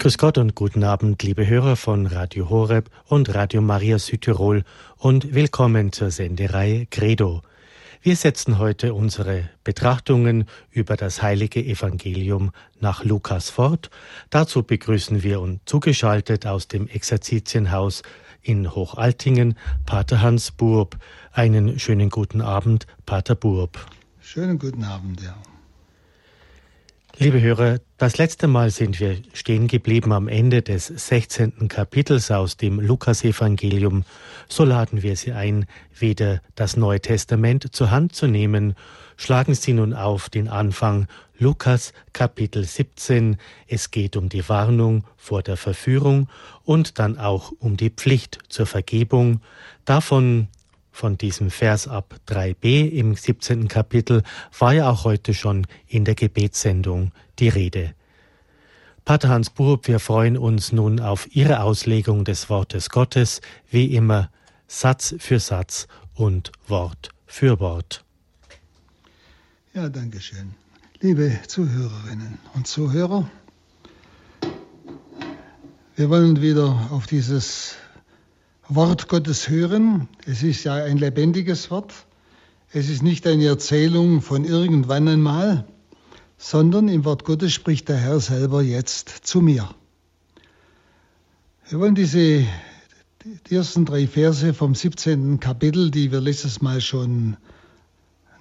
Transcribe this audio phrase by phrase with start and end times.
[0.00, 4.64] Grüß Gott und guten Abend, liebe Hörer von Radio Horeb und Radio Maria Südtirol
[4.96, 7.42] und willkommen zur Sendereihe Credo.
[8.00, 12.50] Wir setzen heute unsere Betrachtungen über das heilige Evangelium
[12.80, 13.90] nach Lukas fort.
[14.30, 18.02] Dazu begrüßen wir uns zugeschaltet aus dem Exerzitienhaus
[18.40, 19.54] in Hochaltingen
[19.84, 20.96] Pater Hans Burb.
[21.30, 23.78] Einen schönen guten Abend, Pater Burb.
[24.18, 25.36] Schönen guten Abend, ja.
[27.22, 31.68] Liebe Hörer, das letzte Mal sind wir stehen geblieben am Ende des 16.
[31.68, 34.06] Kapitels aus dem Lukasevangelium.
[34.48, 38.74] So laden wir Sie ein, wieder das Neue Testament zur Hand zu nehmen.
[39.18, 41.08] Schlagen Sie nun auf den Anfang
[41.38, 43.36] Lukas Kapitel 17.
[43.68, 46.26] Es geht um die Warnung vor der Verführung
[46.64, 49.42] und dann auch um die Pflicht zur Vergebung.
[49.84, 50.48] Davon
[50.92, 53.68] von diesem Vers ab 3b im 17.
[53.68, 54.22] Kapitel
[54.58, 57.94] war ja auch heute schon in der Gebetssendung die Rede.
[59.04, 63.40] Pater Hans Burb, wir freuen uns nun auf Ihre Auslegung des Wortes Gottes,
[63.70, 64.30] wie immer
[64.66, 68.04] Satz für Satz und Wort für Wort.
[69.72, 70.54] Ja, danke schön.
[71.00, 73.30] Liebe Zuhörerinnen und Zuhörer,
[75.96, 77.76] wir wollen wieder auf dieses
[78.72, 80.08] Wort Gottes hören.
[80.26, 81.92] Es ist ja ein lebendiges Wort.
[82.72, 85.66] Es ist nicht eine Erzählung von irgendwann einmal,
[86.38, 89.68] sondern im Wort Gottes spricht der Herr selber jetzt zu mir.
[91.68, 92.46] Wir wollen diese
[93.48, 95.40] die ersten drei Verse vom 17.
[95.40, 97.36] Kapitel, die wir letztes Mal schon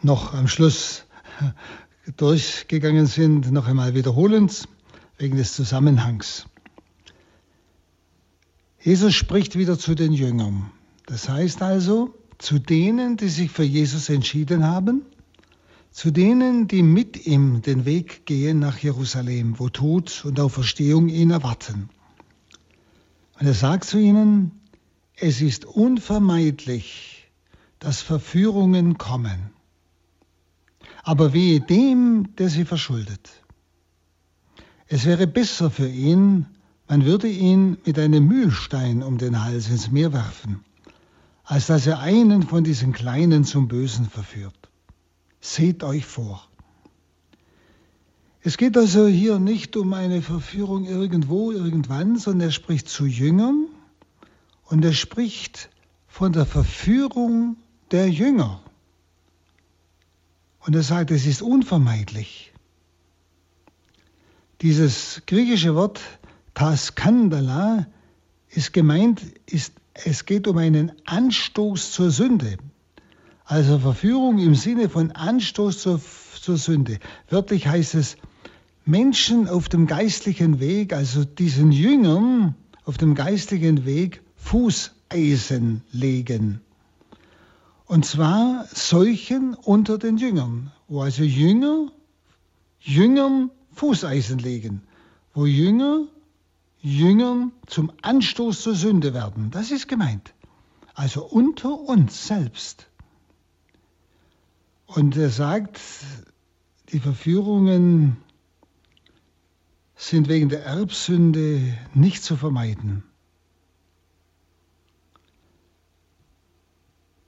[0.03, 1.05] noch am Schluss
[2.17, 4.51] durchgegangen sind, noch einmal wiederholen,
[5.17, 6.45] wegen des Zusammenhangs.
[8.81, 10.71] Jesus spricht wieder zu den Jüngern.
[11.05, 15.01] Das heißt also, zu denen, die sich für Jesus entschieden haben,
[15.91, 21.31] zu denen, die mit ihm den Weg gehen nach Jerusalem, wo Tod und Auferstehung ihn
[21.31, 21.89] erwarten.
[23.39, 24.51] Und er sagt zu ihnen,
[25.15, 27.29] es ist unvermeidlich,
[27.79, 29.49] dass Verführungen kommen.
[31.03, 33.29] Aber wehe dem, der sie verschuldet.
[34.87, 36.45] Es wäre besser für ihn,
[36.89, 40.65] man würde ihn mit einem Mühlstein um den Hals ins Meer werfen,
[41.43, 44.69] als dass er einen von diesen Kleinen zum Bösen verführt.
[45.39, 46.47] Seht euch vor.
[48.41, 53.67] Es geht also hier nicht um eine Verführung irgendwo, irgendwann, sondern er spricht zu Jüngern
[54.65, 55.69] und er spricht
[56.07, 57.57] von der Verführung
[57.91, 58.63] der Jünger.
[60.61, 62.51] Und er sagt, es ist unvermeidlich.
[64.61, 66.01] Dieses griechische Wort
[66.59, 67.87] Taskandala
[68.49, 72.57] ist gemeint, ist, es geht um einen Anstoß zur Sünde.
[73.45, 76.01] Also Verführung im Sinne von Anstoß zur,
[76.41, 76.99] zur Sünde.
[77.29, 78.17] Wörtlich heißt es,
[78.83, 86.59] Menschen auf dem geistlichen Weg, also diesen Jüngern auf dem geistlichen Weg Fußeisen legen.
[87.85, 91.89] Und zwar solchen unter den Jüngern, wo also Jünger
[92.81, 94.81] Jüngern Fußeisen legen,
[95.33, 96.07] wo Jünger
[96.81, 99.51] Jüngern zum Anstoß zur Sünde werden.
[99.51, 100.33] Das ist gemeint.
[100.93, 102.87] Also unter uns selbst.
[104.85, 105.79] Und er sagt,
[106.91, 108.17] die Verführungen
[109.95, 113.03] sind wegen der Erbsünde nicht zu vermeiden.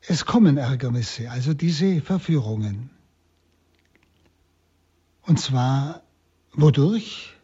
[0.01, 2.89] Es kommen Ärgernisse, also diese Verführungen.
[5.21, 6.01] Und zwar
[6.53, 7.35] wodurch?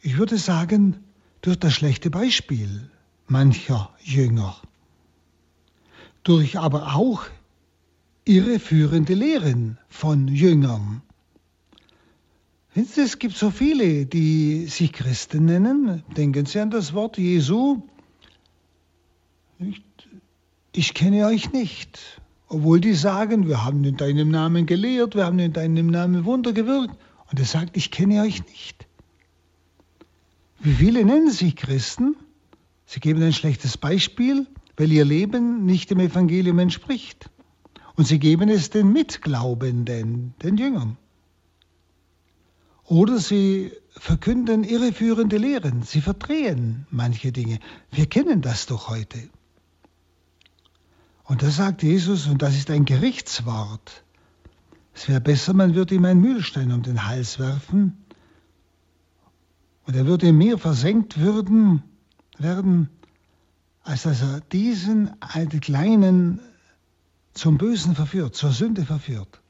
[0.00, 0.96] Ich würde sagen,
[1.40, 2.90] durch das schlechte Beispiel
[3.26, 4.56] mancher Jünger,
[6.22, 7.24] durch aber auch
[8.24, 11.02] irreführende Lehren von Jüngern.
[12.74, 16.04] Es gibt so viele, die sich Christen nennen.
[16.16, 17.82] Denken Sie an das Wort Jesu.
[20.72, 22.20] Ich kenne euch nicht.
[22.46, 26.52] Obwohl die sagen, wir haben in deinem Namen gelehrt, wir haben in deinem Namen Wunder
[26.52, 26.94] gewirkt.
[27.30, 28.87] Und er sagt, ich kenne euch nicht.
[30.60, 32.16] Wie viele nennen sich Christen?
[32.84, 34.46] Sie geben ein schlechtes Beispiel,
[34.76, 37.30] weil ihr Leben nicht dem Evangelium entspricht.
[37.96, 40.96] Und sie geben es den Mitglaubenden, den Jüngern.
[42.84, 47.58] Oder sie verkünden irreführende Lehren, sie verdrehen manche Dinge.
[47.90, 49.18] Wir kennen das doch heute.
[51.24, 54.04] Und da sagt Jesus, und das ist ein Gerichtswort,
[54.94, 58.04] es wäre besser, man würde ihm einen Mühlstein um den Hals werfen,
[59.88, 61.82] und er würde im Meer versenkt würden,
[62.36, 62.90] werden,
[63.84, 66.40] als dass er diesen einen Kleinen
[67.32, 69.40] zum Bösen verführt, zur Sünde verführt.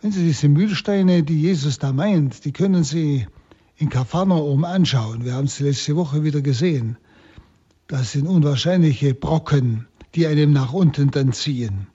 [0.00, 3.26] Wenn Sie diese Mühlsteine, die Jesus da meint, die können Sie
[3.76, 6.96] in Kapharnaum anschauen, wir haben es letzte Woche wieder gesehen,
[7.88, 11.86] das sind unwahrscheinliche Brocken, die einem nach unten dann ziehen.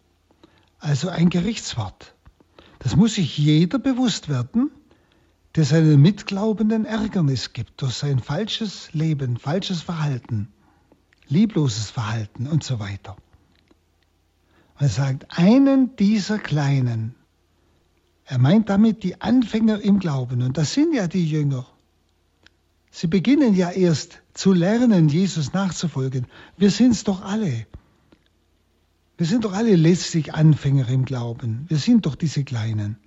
[0.77, 2.13] Also ein Gerichtswort.
[2.77, 4.69] Das muss sich jeder bewusst werden,
[5.57, 10.49] der seinen Mitglaubenden Ärgernis gibt durch sein falsches Leben, falsches Verhalten,
[11.29, 13.17] liebloses Verhalten und so weiter.
[14.79, 17.15] Man sagt, einen dieser Kleinen,
[18.25, 21.65] er meint damit die Anfänger im Glauben, und das sind ja die Jünger.
[22.91, 26.27] Sie beginnen ja erst zu lernen, Jesus nachzufolgen.
[26.57, 27.65] Wir sind es doch alle.
[29.17, 31.65] Wir sind doch alle letztlich Anfänger im Glauben.
[31.67, 32.99] Wir sind doch diese Kleinen.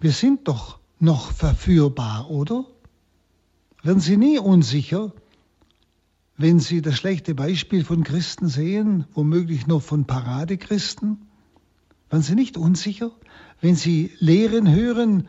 [0.00, 2.64] Wir sind doch noch verführbar, oder?
[3.82, 5.12] Werden Sie nie unsicher,
[6.36, 11.28] wenn Sie das schlechte Beispiel von Christen sehen, womöglich noch von Paradechristen?
[12.10, 13.12] Werden Sie nicht unsicher,
[13.60, 15.28] wenn Sie Lehren hören,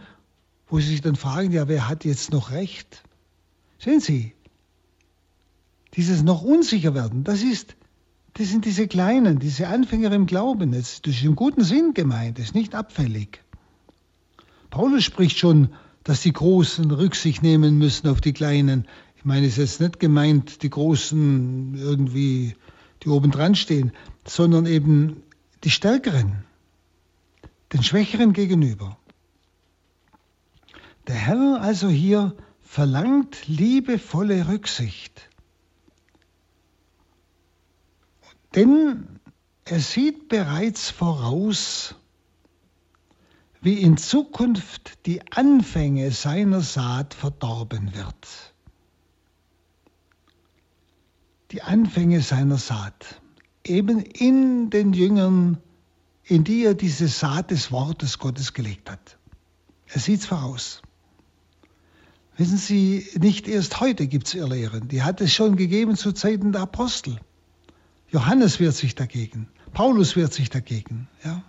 [0.68, 3.04] wo Sie sich dann fragen, ja, wer hat jetzt noch recht?
[3.78, 4.34] Sehen Sie,
[5.94, 7.76] dieses noch unsicher werden, das ist,
[8.34, 10.74] das sind diese Kleinen, diese Anfänger im Glauben.
[10.74, 13.45] Das ist im guten Sinn gemeint, das ist nicht abfällig.
[14.70, 15.70] Paulus spricht schon,
[16.04, 18.88] dass die Großen Rücksicht nehmen müssen auf die Kleinen.
[19.18, 22.56] Ich meine, es ist jetzt nicht gemeint, die Großen irgendwie,
[23.04, 23.92] die oben dran stehen,
[24.26, 25.24] sondern eben
[25.64, 26.44] die Stärkeren,
[27.74, 28.98] den Schwächeren gegenüber.
[31.08, 35.30] Der Herr also hier verlangt liebevolle Rücksicht.
[38.54, 39.08] Denn
[39.66, 41.96] er sieht bereits voraus,
[43.66, 48.54] wie in Zukunft die Anfänge seiner Saat verdorben wird.
[51.50, 53.20] Die Anfänge seiner Saat,
[53.64, 55.58] eben in den Jüngern,
[56.26, 59.18] in die er diese Saat des Wortes Gottes gelegt hat.
[59.88, 60.84] Er sieht es voraus.
[62.38, 64.90] Wissen Sie, nicht erst heute gibt es Irrlehren.
[64.90, 67.20] Die hat es schon gegeben zu Zeiten der Apostel.
[68.10, 69.48] Johannes wehrt sich dagegen.
[69.74, 71.08] Paulus wehrt sich dagegen.
[71.24, 71.44] Ja?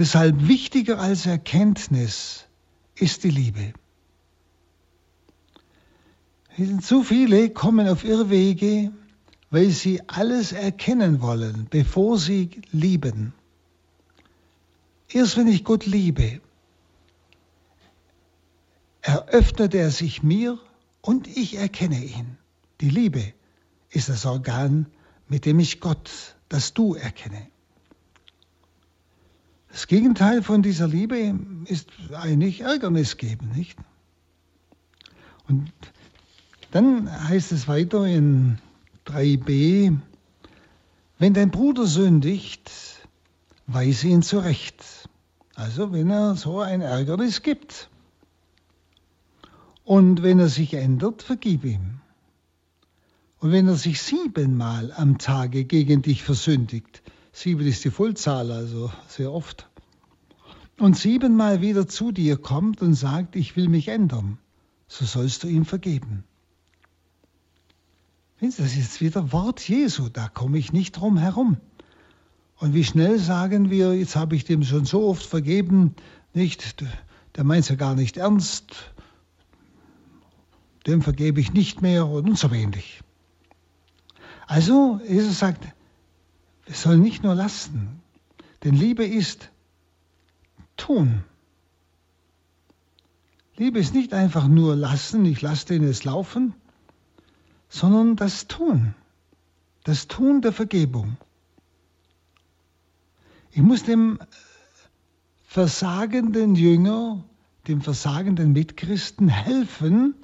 [0.00, 2.46] Deshalb wichtiger als Erkenntnis
[2.94, 3.74] ist die Liebe.
[6.80, 8.92] Zu viele kommen auf Irrwege,
[9.50, 13.34] weil sie alles erkennen wollen, bevor sie lieben.
[15.10, 16.40] Erst wenn ich Gott liebe,
[19.02, 20.58] eröffnet er sich mir
[21.02, 22.38] und ich erkenne ihn.
[22.80, 23.34] Die Liebe
[23.90, 24.86] ist das Organ,
[25.28, 27.49] mit dem ich Gott, das Du erkenne.
[29.72, 31.34] Das Gegenteil von dieser Liebe
[31.66, 33.78] ist eigentlich Ärgernis geben, nicht?
[35.48, 35.72] Und
[36.70, 38.58] dann heißt es weiter in
[39.06, 39.96] 3b,
[41.18, 42.70] wenn dein Bruder sündigt,
[43.66, 45.08] weise ihn zurecht.
[45.54, 47.90] Also wenn er so ein Ärgernis gibt.
[49.84, 52.00] Und wenn er sich ändert, vergib ihm.
[53.38, 57.02] Und wenn er sich siebenmal am Tage gegen dich versündigt,
[57.32, 59.68] sieben ist die Vollzahl, also sehr oft,
[60.78, 64.38] und siebenmal wieder zu dir kommt und sagt, ich will mich ändern,
[64.88, 66.24] so sollst du ihm vergeben.
[68.40, 71.58] Das ist jetzt wieder Wort Jesu, da komme ich nicht drum herum.
[72.56, 75.94] Und wie schnell sagen wir, jetzt habe ich dem schon so oft vergeben,
[76.32, 76.84] nicht,
[77.36, 78.92] der meint es ja gar nicht ernst,
[80.86, 83.00] dem vergebe ich nicht mehr und so ähnlich.
[84.46, 85.64] Also, Jesus sagt,
[86.70, 88.00] wir sollen nicht nur lasten,
[88.62, 89.50] denn Liebe ist
[90.76, 91.24] tun.
[93.56, 96.54] Liebe ist nicht einfach nur lassen, ich lasse den es laufen,
[97.68, 98.94] sondern das Tun,
[99.82, 101.16] das Tun der Vergebung.
[103.50, 104.20] Ich muss dem
[105.42, 107.24] versagenden Jünger,
[107.66, 110.14] dem versagenden Mitchristen helfen,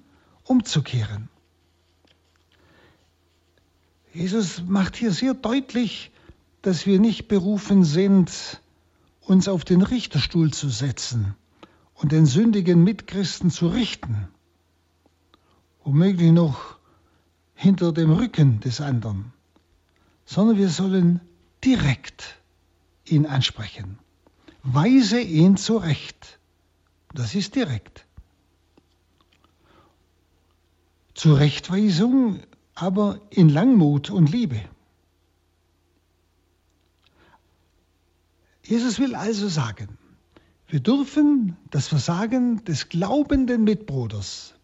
[0.44, 1.28] umzukehren.
[4.14, 6.12] Jesus macht hier sehr deutlich,
[6.66, 8.60] dass wir nicht berufen sind,
[9.20, 11.36] uns auf den Richterstuhl zu setzen
[11.94, 14.26] und den sündigen Mitchristen zu richten,
[15.84, 16.76] womöglich noch
[17.54, 19.32] hinter dem Rücken des anderen,
[20.24, 21.20] sondern wir sollen
[21.64, 22.34] direkt
[23.04, 24.00] ihn ansprechen.
[24.64, 26.40] Weise ihn zurecht.
[27.14, 28.06] Das ist direkt.
[31.14, 32.40] Zurechtweisung
[32.74, 34.60] aber in Langmut und Liebe.
[38.66, 39.96] Jesus will also sagen,
[40.68, 44.54] wir dürfen das Versagen des glaubenden Mitbruders,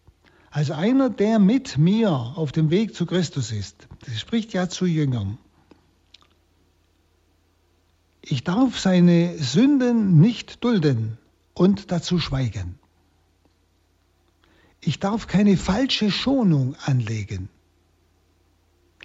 [0.51, 4.85] also einer, der mit mir auf dem Weg zu Christus ist, das spricht ja zu
[4.85, 5.37] Jüngern,
[8.21, 11.17] ich darf seine Sünden nicht dulden
[11.53, 12.79] und dazu schweigen.
[14.79, 17.49] Ich darf keine falsche Schonung anlegen,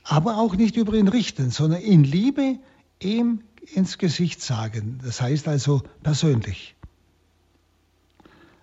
[0.05, 2.59] aber auch nicht über ihn richten, sondern in Liebe
[3.01, 3.43] ihm
[3.75, 5.01] ins Gesicht sagen.
[5.05, 6.75] Das heißt also persönlich.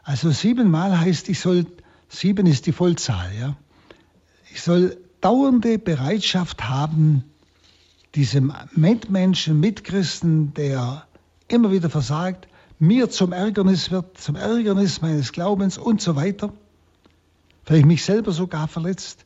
[0.04, 1.66] Also siebenmal heißt, ich soll,
[2.10, 3.58] sieben ist die Vollzahl, ja.
[4.52, 7.24] Ich soll dauernde Bereitschaft haben,
[8.14, 11.06] diesem Mitmenschen, Mitchristen, der
[11.48, 12.48] immer wieder versagt,
[12.80, 16.54] mir zum Ärgernis wird, zum Ärgernis meines Glaubens und so weiter,
[17.64, 19.26] vielleicht mich selber sogar verletzt,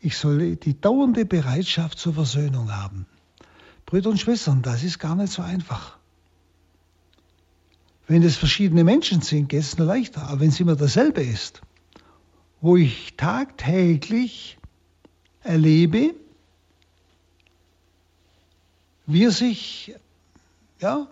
[0.00, 3.06] ich soll die dauernde Bereitschaft zur Versöhnung haben.
[3.90, 5.98] Brüder und Schwestern, das ist gar nicht so einfach.
[8.06, 10.28] Wenn es verschiedene Menschen sind, geht es nur leichter.
[10.28, 11.60] Aber wenn es immer dasselbe ist,
[12.60, 14.58] wo ich tagtäglich
[15.42, 16.14] erlebe,
[19.06, 19.92] wie er sich
[20.78, 21.08] ja,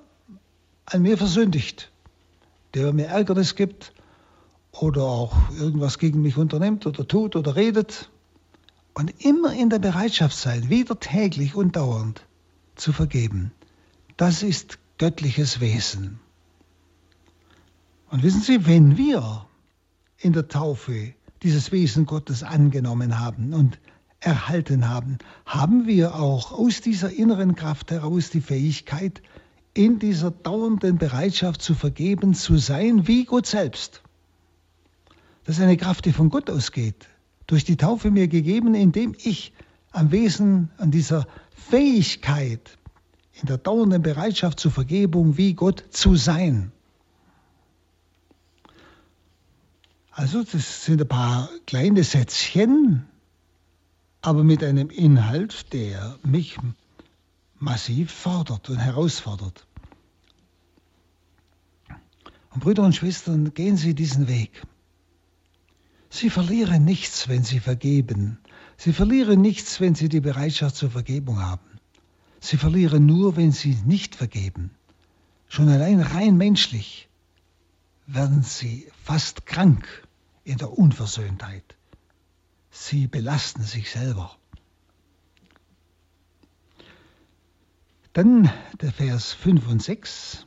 [0.87, 1.90] an mir versündigt,
[2.75, 3.92] der mir Ärgernis gibt
[4.70, 8.08] oder auch irgendwas gegen mich unternimmt oder tut oder redet.
[8.94, 12.27] Und immer in der Bereitschaft sein, wieder täglich und dauernd
[12.80, 13.52] zu vergeben.
[14.16, 16.18] Das ist göttliches Wesen.
[18.11, 19.47] Und wissen Sie, wenn wir
[20.18, 23.78] in der Taufe dieses Wesen Gottes angenommen haben und
[24.20, 29.23] erhalten haben, haben wir auch aus dieser inneren Kraft heraus die Fähigkeit,
[29.75, 34.02] in dieser dauernden Bereitschaft zu vergeben, zu sein wie Gott selbst.
[35.44, 37.06] Das ist eine Kraft, die von Gott ausgeht,
[37.47, 39.52] durch die Taufe mir gegeben, indem ich
[39.92, 41.26] am Wesen, an dieser
[41.70, 42.78] Fähigkeit,
[43.40, 46.72] in der dauernden Bereitschaft zur Vergebung wie Gott zu sein.
[50.10, 53.06] Also das sind ein paar kleine Sätzchen,
[54.20, 56.56] aber mit einem Inhalt, der mich
[57.58, 59.66] massiv fordert und herausfordert.
[62.50, 64.62] Und Brüder und Schwestern, gehen Sie diesen Weg.
[66.10, 68.38] Sie verlieren nichts, wenn Sie vergeben.
[68.78, 71.80] Sie verlieren nichts, wenn Sie die Bereitschaft zur Vergebung haben.
[72.40, 74.70] Sie verlieren nur, wenn Sie nicht vergeben.
[75.49, 77.08] Schon allein rein menschlich
[78.06, 80.06] werden Sie fast krank
[80.44, 81.76] in der Unversöhntheit.
[82.70, 84.37] Sie belasten sich selber.
[88.12, 90.47] Dann der Vers 5 und 6.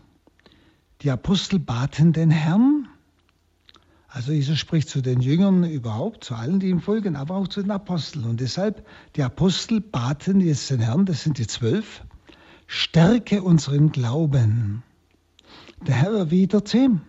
[1.02, 2.88] Die Apostel baten den Herrn,
[4.14, 7.62] also Jesus spricht zu den Jüngern überhaupt, zu allen, die ihm folgen, aber auch zu
[7.62, 8.26] den Aposteln.
[8.26, 12.04] Und deshalb, die Apostel baten jetzt den Herrn, das sind die zwölf,
[12.68, 14.84] stärke unseren Glauben.
[15.88, 17.00] Der Herr erwiderte,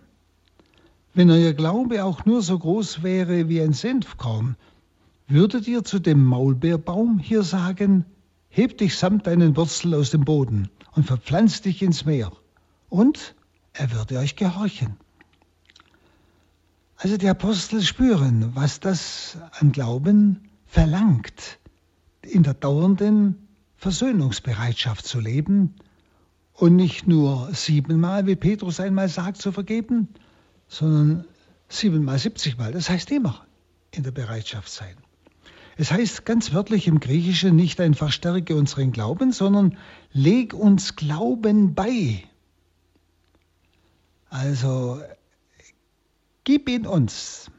[1.13, 4.55] wenn euer Glaube auch nur so groß wäre wie ein Senfkorn,
[5.27, 8.05] würdet ihr zu dem Maulbeerbaum hier sagen,
[8.47, 12.31] heb dich samt deinen Wurzeln aus dem Boden und verpflanz dich ins Meer.
[12.87, 13.35] Und
[13.73, 14.95] er würde euch gehorchen.
[17.03, 21.59] Also die Apostel spüren, was das an Glauben verlangt,
[22.21, 25.75] in der dauernden Versöhnungsbereitschaft zu leben
[26.53, 30.07] und nicht nur siebenmal, wie Petrus einmal sagt, zu vergeben,
[30.69, 31.25] sondern
[31.67, 32.71] siebenmal, siebzigmal.
[32.71, 33.45] Das heißt immer
[33.91, 34.95] in der Bereitschaft sein.
[35.75, 39.77] Es heißt ganz wörtlich im Griechischen nicht einfach stärke unseren Glauben, sondern
[40.13, 42.23] leg uns Glauben bei.
[44.29, 45.01] Also
[46.43, 47.51] gib ihn uns,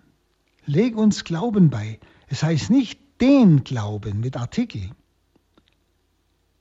[0.66, 1.98] leg uns Glauben bei.
[2.28, 4.90] Es heißt nicht den Glauben mit Artikel.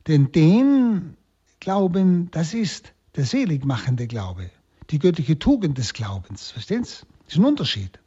[0.08, 1.16] Denn den
[1.60, 4.50] Glauben, das ist der seligmachende Glaube,
[4.90, 6.52] die göttliche Tugend des Glaubens.
[6.52, 7.06] Verstehen Sie?
[7.24, 8.00] Das ist ein Unterschied.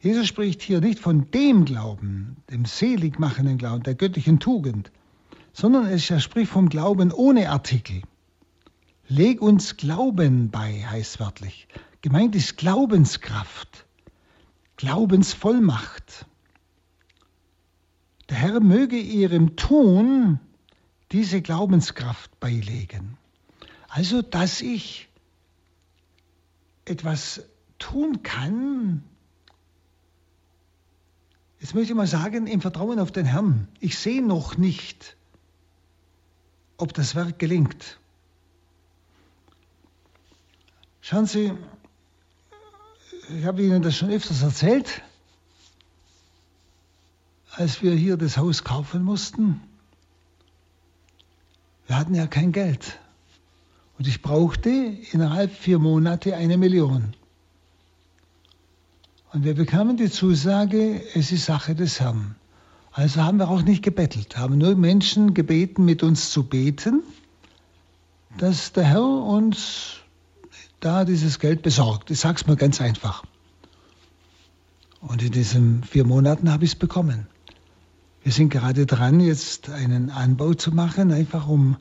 [0.00, 4.90] Jesus spricht hier nicht von dem Glauben, dem seligmachenden Glauben, der göttlichen Tugend,
[5.52, 8.02] sondern er spricht vom Glauben ohne Artikel.
[9.06, 11.68] Leg uns Glauben bei, heißt wörtlich.
[12.04, 13.86] Gemeint ist Glaubenskraft,
[14.76, 16.26] Glaubensvollmacht.
[18.28, 20.38] Der Herr möge ihrem Tun
[21.12, 23.16] diese Glaubenskraft beilegen.
[23.88, 25.08] Also, dass ich
[26.84, 27.42] etwas
[27.78, 29.02] tun kann,
[31.58, 35.16] Jetzt möchte ich mal sagen, im Vertrauen auf den Herrn, ich sehe noch nicht,
[36.76, 37.98] ob das Werk gelingt.
[41.00, 41.54] Schauen Sie,
[43.28, 45.02] ich habe Ihnen das schon öfters erzählt,
[47.52, 49.60] als wir hier das Haus kaufen mussten.
[51.86, 52.98] Wir hatten ja kein Geld.
[53.98, 54.70] Und ich brauchte
[55.12, 57.14] innerhalb vier Monate eine Million.
[59.32, 62.34] Und wir bekamen die Zusage, es ist Sache des Herrn.
[62.92, 67.02] Also haben wir auch nicht gebettelt, haben nur Menschen gebeten, mit uns zu beten,
[68.38, 69.96] dass der Herr uns
[70.84, 72.10] da dieses Geld besorgt.
[72.10, 73.24] Ich sage es mal ganz einfach.
[75.00, 77.26] Und in diesen vier Monaten habe ich es bekommen.
[78.22, 81.76] Wir sind gerade dran, jetzt einen Anbau zu machen, einfach um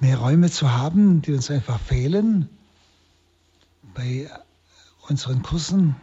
[0.00, 2.48] mehr Räume zu haben, die uns einfach fehlen
[3.94, 4.30] bei
[5.08, 5.96] unseren Kursen.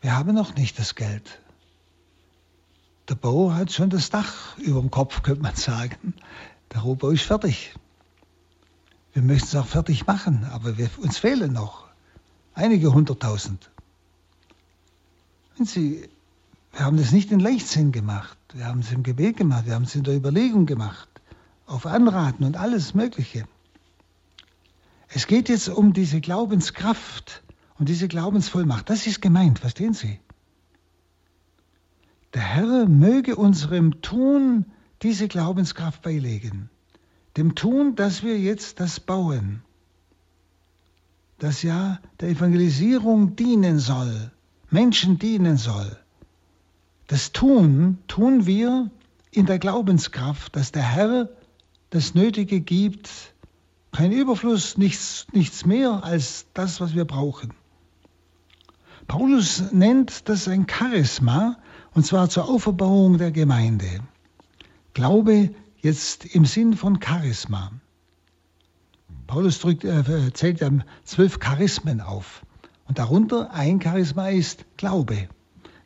[0.00, 1.40] Wir haben noch nicht das Geld.
[3.08, 6.14] Der Bau hat schon das Dach über dem Kopf, könnte man sagen.
[6.72, 7.74] Der Rohbau ist fertig.
[9.12, 11.88] Wir möchten es auch fertig machen, aber wir, uns fehlen noch
[12.54, 13.70] einige hunderttausend.
[15.58, 16.08] Und Sie,
[16.72, 19.84] wir haben das nicht in Leichtsinn gemacht, wir haben es im Gebet gemacht, wir haben
[19.84, 21.08] es in der Überlegung gemacht,
[21.66, 23.46] auf Anraten und alles Mögliche.
[25.08, 27.42] Es geht jetzt um diese Glaubenskraft
[27.78, 28.88] und diese Glaubensvollmacht.
[28.88, 30.20] Das ist gemeint, verstehen Sie?
[32.34, 34.66] Der Herr möge unserem Tun
[35.02, 36.70] diese Glaubenskraft beilegen.
[37.36, 39.62] Dem Tun, dass wir jetzt das bauen,
[41.38, 44.30] das ja der Evangelisierung dienen soll,
[44.70, 45.96] Menschen dienen soll.
[47.06, 48.90] Das Tun tun wir
[49.30, 51.28] in der Glaubenskraft, dass der Herr
[51.90, 53.10] das Nötige gibt,
[53.92, 57.52] kein Überfluss, nichts, nichts mehr als das, was wir brauchen.
[59.08, 61.56] Paulus nennt das ein Charisma,
[61.94, 64.00] und zwar zur Auferbauung der Gemeinde.
[64.94, 65.50] Glaube
[65.82, 67.72] jetzt im Sinn von Charisma.
[69.26, 70.70] Paulus drückt, äh, zählt ja
[71.04, 72.44] zwölf Charismen auf.
[72.86, 75.28] Und darunter ein Charisma ist Glaube.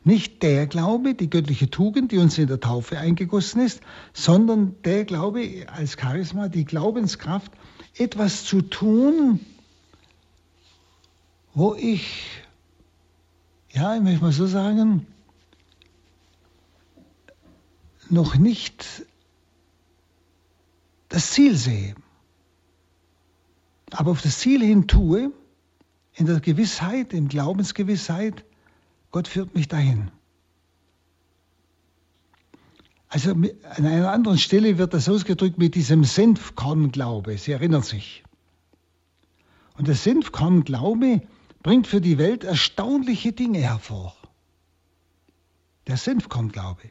[0.03, 3.81] Nicht der Glaube, die göttliche Tugend, die uns in der Taufe eingegossen ist,
[4.13, 7.51] sondern der Glaube als Charisma, die Glaubenskraft,
[7.95, 9.39] etwas zu tun,
[11.53, 12.27] wo ich,
[13.71, 15.07] ja, ich möchte mal so sagen,
[18.09, 19.05] noch nicht
[21.15, 21.95] das Ziel sehe,
[23.91, 25.31] aber auf das Ziel hin tue,
[26.13, 28.43] in der Gewissheit, in Glaubensgewissheit,
[29.11, 30.11] Gott führt mich dahin.
[33.07, 37.37] Also an einer anderen Stelle wird das ausgedrückt mit diesem Senfkornglaube.
[37.37, 38.25] Sie erinnern sich.
[39.77, 41.21] Und der Senfkornglaube
[41.63, 44.17] bringt für die Welt erstaunliche Dinge hervor.
[45.87, 46.89] Der Senfkornglaube.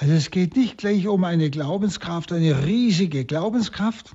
[0.00, 4.14] Also es geht nicht gleich um eine Glaubenskraft, eine riesige Glaubenskraft.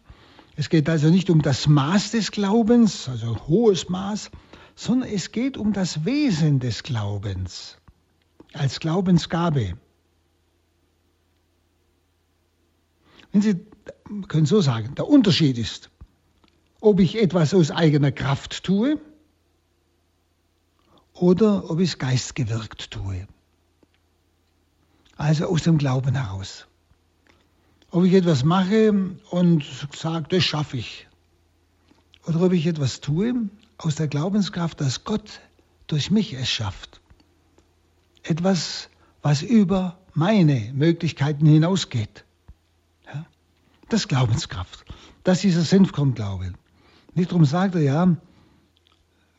[0.56, 4.32] Es geht also nicht um das Maß des Glaubens, also ein hohes Maß,
[4.76, 7.78] sondern es geht um das Wesen des Glaubens
[8.54, 9.74] als Glaubensgabe.
[13.34, 13.66] Wenn Sie
[14.30, 15.90] können so sagen, der Unterschied ist,
[16.80, 19.02] ob ich etwas aus eigener Kraft tue
[21.14, 23.28] oder ob ich es geistgewirkt tue.
[25.24, 26.68] Also aus dem Glauben heraus.
[27.92, 28.92] Ob ich etwas mache
[29.30, 29.64] und
[29.96, 31.08] sage, das schaffe ich.
[32.28, 35.40] Oder ob ich etwas tue aus der Glaubenskraft, dass Gott
[35.88, 37.00] durch mich es schafft.
[38.24, 38.90] Etwas,
[39.22, 42.26] was über meine Möglichkeiten hinausgeht.
[43.06, 43.26] Ja?
[43.88, 44.84] Das Glaubenskraft.
[45.24, 46.52] Das ist dieser Senfkornglaube.
[47.16, 48.18] Nicht darum sagt er ja,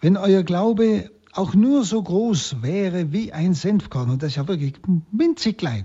[0.00, 4.48] wenn euer Glaube auch nur so groß wäre wie ein Senfkorn, und das ist ja
[4.48, 4.74] wirklich
[5.12, 5.84] winzig klein,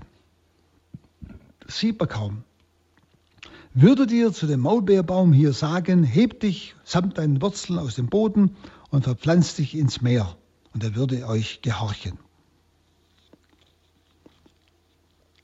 [1.68, 2.44] sieht man kaum,
[3.72, 8.56] Würdet ihr zu dem Maulbeerbaum hier sagen, heb dich samt deinen Wurzeln aus dem Boden
[8.90, 10.36] und verpflanz dich ins Meer,
[10.74, 12.18] und er würde euch gehorchen.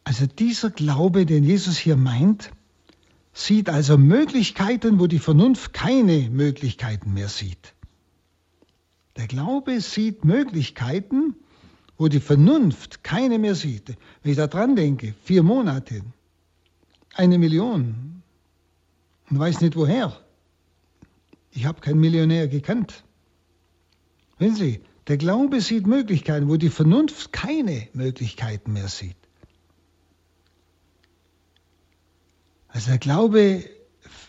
[0.02, 2.50] Also dieser Glaube, den Jesus hier meint,
[3.32, 7.75] sieht also Möglichkeiten, wo die Vernunft keine Möglichkeiten mehr sieht.
[9.16, 11.34] Der Glaube sieht Möglichkeiten,
[11.98, 13.96] wo die Vernunft keine mehr sieht.
[14.22, 16.02] Wenn ich da dran denke, vier Monate,
[17.14, 18.22] eine Million,
[19.30, 20.20] und weiß nicht woher.
[21.50, 23.02] Ich habe keinen Millionär gekannt.
[24.38, 29.16] Wissen Sie, der Glaube sieht Möglichkeiten, wo die Vernunft keine Möglichkeiten mehr sieht.
[32.68, 33.64] Also der Glaube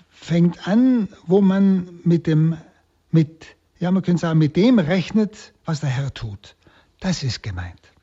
[0.10, 2.58] fängt an, wo man mit dem,
[3.12, 6.56] mit, ja, man könnte sagen, mit dem rechnet, was der Herr tut.
[7.00, 7.94] Das ist gemeint.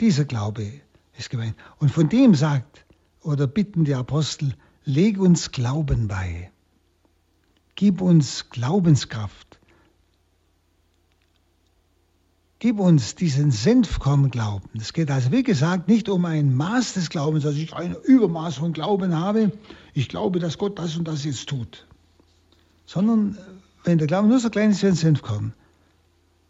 [0.00, 0.72] Dieser Glaube
[1.18, 1.56] ist gemeint.
[1.78, 2.84] Und von dem sagt
[3.22, 6.52] oder bitten die Apostel, Leg uns Glauben bei.
[7.74, 9.58] Gib uns Glaubenskraft.
[12.60, 14.70] Gib uns diesen Senfkorn-Glauben.
[14.78, 18.58] Es geht also, wie gesagt, nicht um ein Maß des Glaubens, dass ich ein Übermaß
[18.58, 19.50] von Glauben habe.
[19.92, 21.86] Ich glaube, dass Gott das und das jetzt tut.
[22.86, 23.55] Sondern, äh,
[23.86, 25.54] wenn der Glaube nur so klein ist wie ein Senfkorn,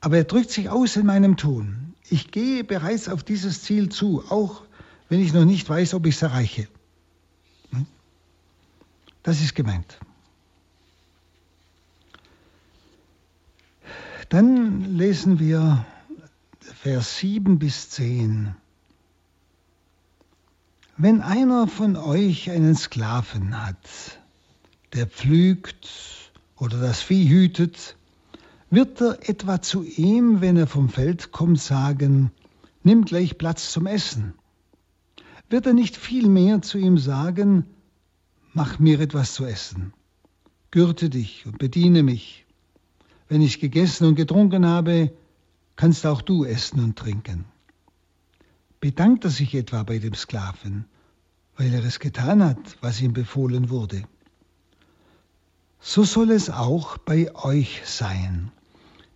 [0.01, 1.95] aber er drückt sich aus in meinem Tun.
[2.09, 4.63] Ich gehe bereits auf dieses Ziel zu, auch
[5.09, 6.67] wenn ich noch nicht weiß, ob ich es erreiche.
[9.23, 9.99] Das ist gemeint.
[14.29, 15.85] Dann lesen wir
[16.61, 18.55] Vers 7 bis 10.
[20.97, 24.21] Wenn einer von euch einen Sklaven hat,
[24.95, 26.26] der pflügt
[26.59, 27.97] oder das Vieh hütet,
[28.71, 32.31] wird er etwa zu ihm, wenn er vom Feld kommt, sagen,
[32.83, 34.35] nimm gleich Platz zum Essen?
[35.49, 37.65] Wird er nicht vielmehr zu ihm sagen,
[38.53, 39.93] mach mir etwas zu essen,
[40.71, 42.47] gürte dich und bediene mich.
[43.29, 45.13] Wenn ich gegessen und getrunken habe,
[45.77, 47.45] kannst auch du essen und trinken.
[48.81, 50.87] Bedankt er sich etwa bei dem Sklaven,
[51.57, 54.05] weil er es getan hat, was ihm befohlen wurde.
[55.89, 58.51] So soll es auch bei euch sein.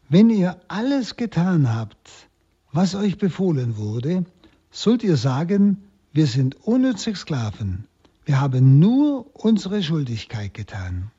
[0.09, 2.29] Wenn ihr alles getan habt,
[2.71, 4.25] was euch befohlen wurde,
[4.71, 7.89] sollt ihr sagen, wir sind unnütze Sklaven,
[8.25, 11.11] wir haben nur unsere Schuldigkeit getan.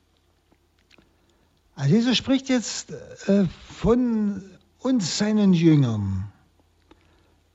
[1.74, 2.90] Also Jesus spricht jetzt
[3.26, 4.42] äh, von
[4.78, 6.32] uns, seinen Jüngern.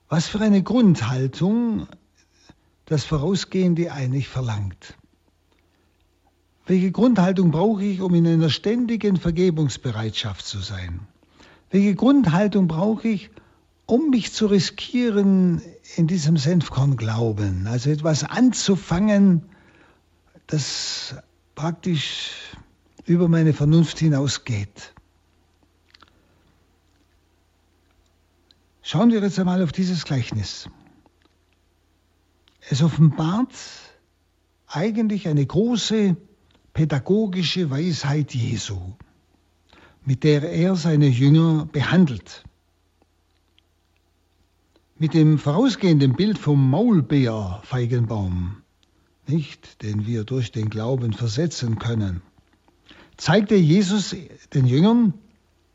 [0.08, 1.88] Was für eine Grundhaltung
[2.86, 4.96] das Vorausgehende eigentlich verlangt.
[6.68, 11.00] Welche Grundhaltung brauche ich, um in einer ständigen Vergebungsbereitschaft zu sein?
[11.72, 13.30] Welche Grundhaltung brauche ich,
[13.86, 15.62] um mich zu riskieren
[15.96, 19.44] in diesem Senfkorn-Glauben, also etwas anzufangen,
[20.48, 21.16] das
[21.56, 22.32] praktisch
[23.06, 24.94] über meine Vernunft hinausgeht.
[28.82, 30.70] Schauen wir jetzt einmal auf dieses Gleichnis.
[32.70, 33.54] Es offenbart
[34.68, 36.18] eigentlich eine große
[36.78, 38.78] pädagogische Weisheit Jesu,
[40.06, 42.44] mit der er seine Jünger behandelt.
[45.00, 48.58] Mit dem vorausgehenden Bild vom Maulbeerfeigenbaum,
[49.26, 52.22] nicht, den wir durch den Glauben versetzen können,
[53.18, 54.16] zeigte Jesus
[54.54, 55.16] den Jüngern,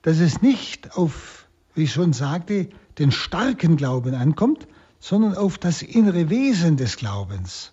[0.02, 2.68] dass es nicht auf, wie ich schon sagte,
[3.00, 4.68] den starken Glauben ankommt,
[5.00, 7.72] sondern auf das innere Wesen des Glaubens.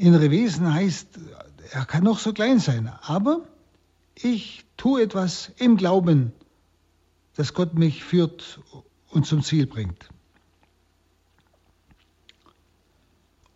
[0.00, 1.18] Innere Wesen heißt,
[1.72, 3.46] er kann noch so klein sein, aber
[4.14, 6.32] ich tue etwas im Glauben,
[7.36, 8.60] dass Gott mich führt
[9.10, 10.08] und zum Ziel bringt.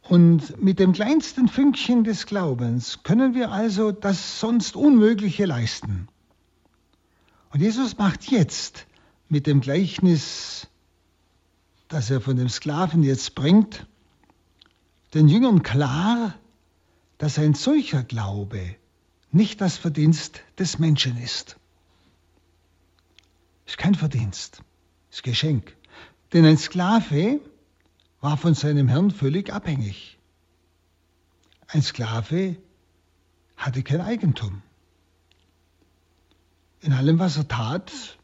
[0.03, 6.09] Und mit dem kleinsten Fünkchen des Glaubens können wir also das sonst Unmögliche leisten.
[7.53, 8.87] Und Jesus macht jetzt
[9.31, 10.67] mit dem Gleichnis,
[11.89, 13.87] das er von dem Sklaven jetzt bringt,
[15.15, 16.35] den Jüngern klar,
[17.19, 18.77] dass ein solcher Glaube
[19.31, 21.57] nicht das Verdienst des Menschen ist.
[23.67, 24.63] Ist kein Verdienst
[25.11, 25.77] das Geschenk.
[26.33, 27.41] Denn ein Sklave
[28.21, 30.19] war von seinem Herrn völlig abhängig.
[31.69, 32.57] Ein Sklave
[33.57, 34.63] hatte kein Eigentum.
[36.81, 38.19] In allem, was er tat,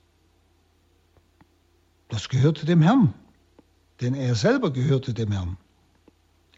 [2.09, 3.15] das gehörte dem Herrn,
[4.01, 5.57] denn er selber gehörte dem Herrn.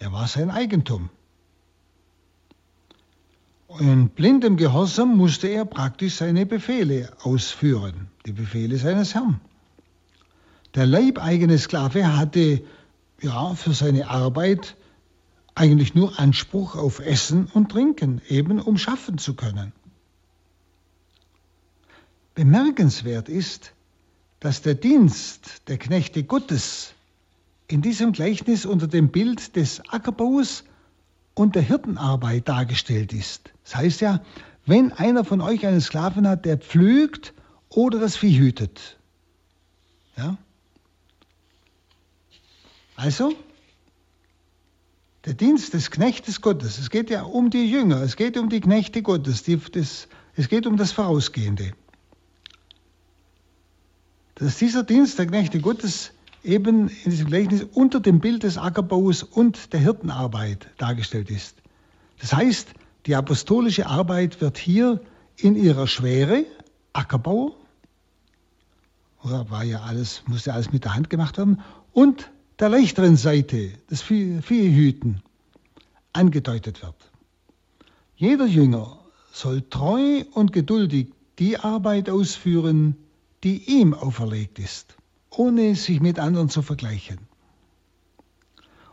[0.03, 1.11] Er war sein Eigentum.
[3.79, 9.41] In blindem Gehorsam musste er praktisch seine Befehle ausführen, die Befehle seines Herrn.
[10.75, 12.65] Der leibeigene Sklave hatte
[13.21, 14.77] ja für seine Arbeit
[15.55, 19.73] eigentlich nur Anspruch auf Essen und Trinken, eben um schaffen zu können.
[22.35, 23.73] Bemerkenswert ist,
[24.41, 26.93] dass der Dienst der Knechte Gottes
[27.73, 30.65] in diesem Gleichnis unter dem Bild des Ackerbaus
[31.33, 33.51] und der Hirtenarbeit dargestellt ist.
[33.65, 34.23] Das heißt ja,
[34.67, 37.33] wenn einer von euch einen Sklaven hat, der pflügt
[37.71, 38.99] oder das Vieh hütet.
[40.19, 40.37] Ja?
[42.95, 43.33] Also,
[45.25, 48.61] der Dienst des Knechtes Gottes, es geht ja um die Jünger, es geht um die
[48.61, 51.73] Knechte Gottes, die, das, es geht um das Vorausgehende.
[54.35, 56.13] Dass dieser Dienst der Knechte Gottes
[56.45, 61.57] eben in diesem Gleichnis unter dem Bild des Ackerbaus und der Hirtenarbeit dargestellt ist.
[62.21, 62.69] Das heißt,
[63.07, 65.01] die apostolische Arbeit wird hier
[65.37, 66.45] in ihrer Schwere,
[66.93, 67.57] Ackerbau,
[69.25, 71.61] oder war ja alles, musste alles mit der Hand gemacht werden,
[71.93, 75.23] und der leichteren Seite des Viehhüten
[76.13, 76.95] angedeutet wird.
[78.17, 78.99] Jeder Jünger
[79.33, 82.97] soll treu und geduldig die Arbeit ausführen,
[83.43, 84.97] die ihm auferlegt ist,
[85.37, 87.19] ohne sich mit anderen zu vergleichen.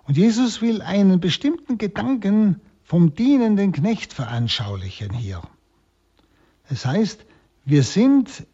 [0.03, 5.41] Und Jesus will einen bestimmten Gedanken vom dienenden Knecht veranschaulichen hier.
[6.69, 7.25] Es heißt,
[7.65, 8.47] wir sind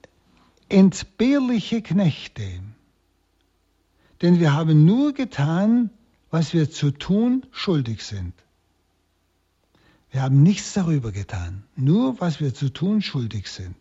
[0.67, 2.43] entbehrliche Knechte
[4.21, 5.89] denn wir haben nur getan,
[6.31, 8.33] was wir zu tun schuldig sind.
[10.11, 13.75] Wir haben nichts darüber getan, nur was wir zu tun schuldig sind.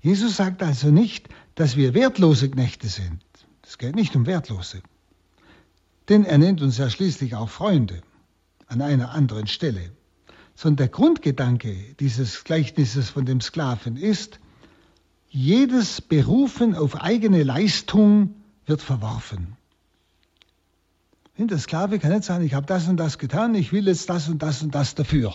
[0.00, 3.20] Jesus sagt also nicht, dass wir wertlose Knechte sind.
[3.62, 4.82] Es geht nicht um Wertlose.
[6.08, 8.02] Denn er nennt uns ja schließlich auch Freunde
[8.66, 9.92] an einer anderen Stelle.
[10.54, 14.38] Sondern der Grundgedanke dieses Gleichnisses von dem Sklaven ist,
[15.28, 18.36] jedes Berufen auf eigene Leistung
[18.66, 19.56] wird verworfen.
[21.36, 24.28] Der Sklave kann nicht sagen, ich habe das und das getan, ich will jetzt das
[24.28, 25.34] und das und das dafür.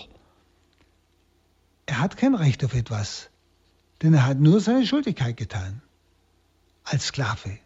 [1.85, 3.29] Er hat kein Recht auf etwas,
[4.01, 5.81] denn er hat nur seine Schuldigkeit getan
[6.83, 7.59] als Sklave.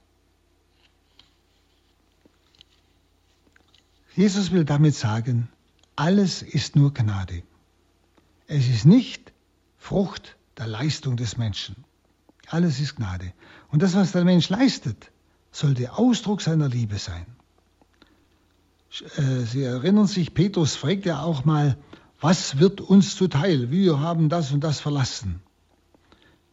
[4.16, 5.50] Jesus will damit sagen,
[5.96, 7.44] alles ist nur Gnade.
[8.48, 9.34] Es ist nicht
[9.78, 11.84] Frucht der Leistung des Menschen.
[12.48, 13.34] Alles ist Gnade.
[13.70, 15.12] Und das, was der Mensch leistet,
[15.52, 17.26] sollte Ausdruck seiner Liebe sein.
[19.18, 21.78] Äh, Sie erinnern sich, Petrus fragt ja auch mal,
[22.22, 23.72] was wird uns zuteil?
[23.72, 25.42] Wir haben das und das verlassen.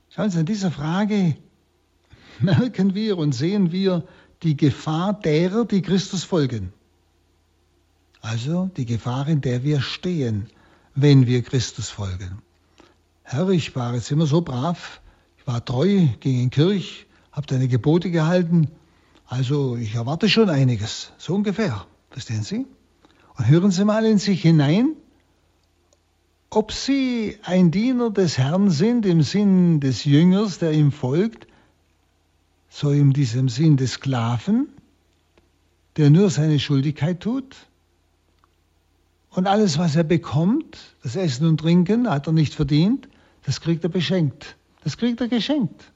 [0.08, 1.36] Schauen Sie, an dieser Frage
[2.42, 4.04] merken wir und sehen wir
[4.42, 6.72] die Gefahr derer, die Christus folgen.
[8.20, 10.48] Also die Gefahr, in der wir stehen,
[10.94, 12.42] wenn wir Christus folgen.
[13.22, 15.00] Herr, ich war jetzt immer so brav,
[15.38, 18.68] ich war treu, ging in Kirch, habe deine Gebote gehalten,
[19.26, 22.66] also ich erwarte schon einiges, so ungefähr, verstehen Sie?
[23.36, 24.96] Und hören Sie mal in sich hinein,
[26.50, 31.46] ob Sie ein Diener des Herrn sind im Sinn des Jüngers, der ihm folgt,
[32.70, 34.68] so in diesem Sinn des Sklaven,
[35.96, 37.56] der nur seine Schuldigkeit tut,
[39.32, 43.08] und alles, was er bekommt, das Essen und Trinken, hat er nicht verdient,
[43.44, 44.56] das kriegt er beschenkt.
[44.82, 45.92] Das kriegt er geschenkt.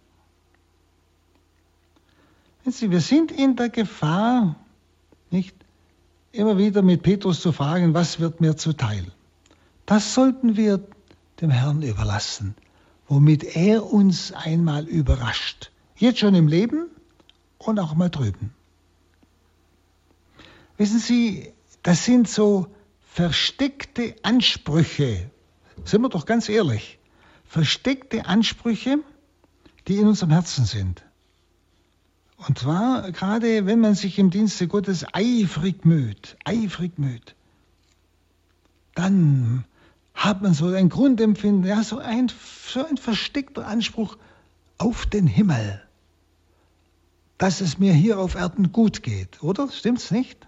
[2.67, 4.57] Sie, wir sind in der Gefahr,
[5.31, 5.55] nicht
[6.33, 9.05] immer wieder mit Petrus zu fragen, was wird mir zuteil?
[9.85, 10.81] Das sollten wir
[11.41, 12.55] dem Herrn überlassen,
[13.09, 15.71] womit er uns einmal überrascht.
[15.97, 16.87] Jetzt schon im Leben
[17.59, 18.53] und auch mal drüben.
[20.77, 21.53] Wissen Sie,
[21.83, 22.67] das sind so
[23.13, 25.31] versteckte Ansprüche,
[25.85, 26.99] sind wir doch ganz ehrlich,
[27.47, 28.99] versteckte Ansprüche,
[29.87, 31.05] die in unserem Herzen sind.
[32.37, 37.37] Und zwar gerade, wenn man sich im Dienste Gottes eifrig müht, eifrig müht,
[38.97, 39.65] dann
[40.15, 42.31] hat man so ein Grundempfinden, ja, so ein,
[42.69, 44.17] so ein versteckter Anspruch
[44.79, 45.83] auf den Himmel,
[47.39, 49.71] dass es mir hier auf Erden gut geht, oder?
[49.71, 50.47] Stimmt's nicht?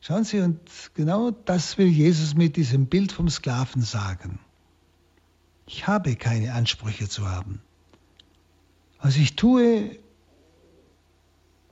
[0.00, 0.60] Schauen Sie, und
[0.94, 4.38] genau das will Jesus mit diesem Bild vom Sklaven sagen.
[5.66, 7.62] Ich habe keine Ansprüche zu haben.
[9.00, 9.98] Was ich tue,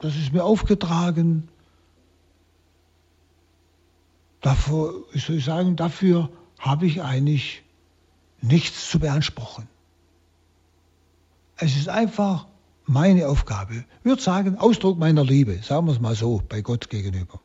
[0.01, 1.49] das ist mir aufgetragen.
[4.41, 7.63] Davor, ich soll sagen, dafür habe ich eigentlich
[8.41, 9.69] nichts zu beanspruchen.
[11.57, 12.47] Es ist einfach
[12.87, 13.85] meine Aufgabe.
[14.03, 17.41] Würde sagen, Ausdruck meiner Liebe, sagen wir es mal so, bei Gott gegenüber.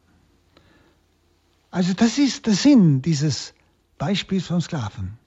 [1.72, 3.54] Also das ist der Sinn dieses
[3.98, 5.18] Beispiels vom Sklaven.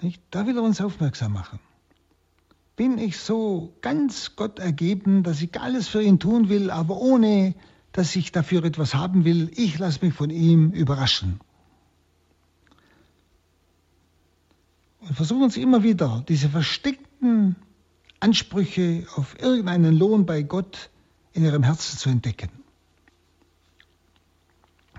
[0.00, 0.20] Nicht?
[0.30, 1.58] Da will er uns aufmerksam machen.
[2.76, 7.54] Bin ich so ganz Gott ergeben, dass ich alles für ihn tun will, aber ohne,
[7.92, 11.40] dass ich dafür etwas haben will, ich lasse mich von ihm überraschen.
[15.00, 17.56] Und versuchen Sie immer wieder, diese versteckten
[18.20, 20.90] Ansprüche auf irgendeinen Lohn bei Gott
[21.32, 22.50] in Ihrem Herzen zu entdecken.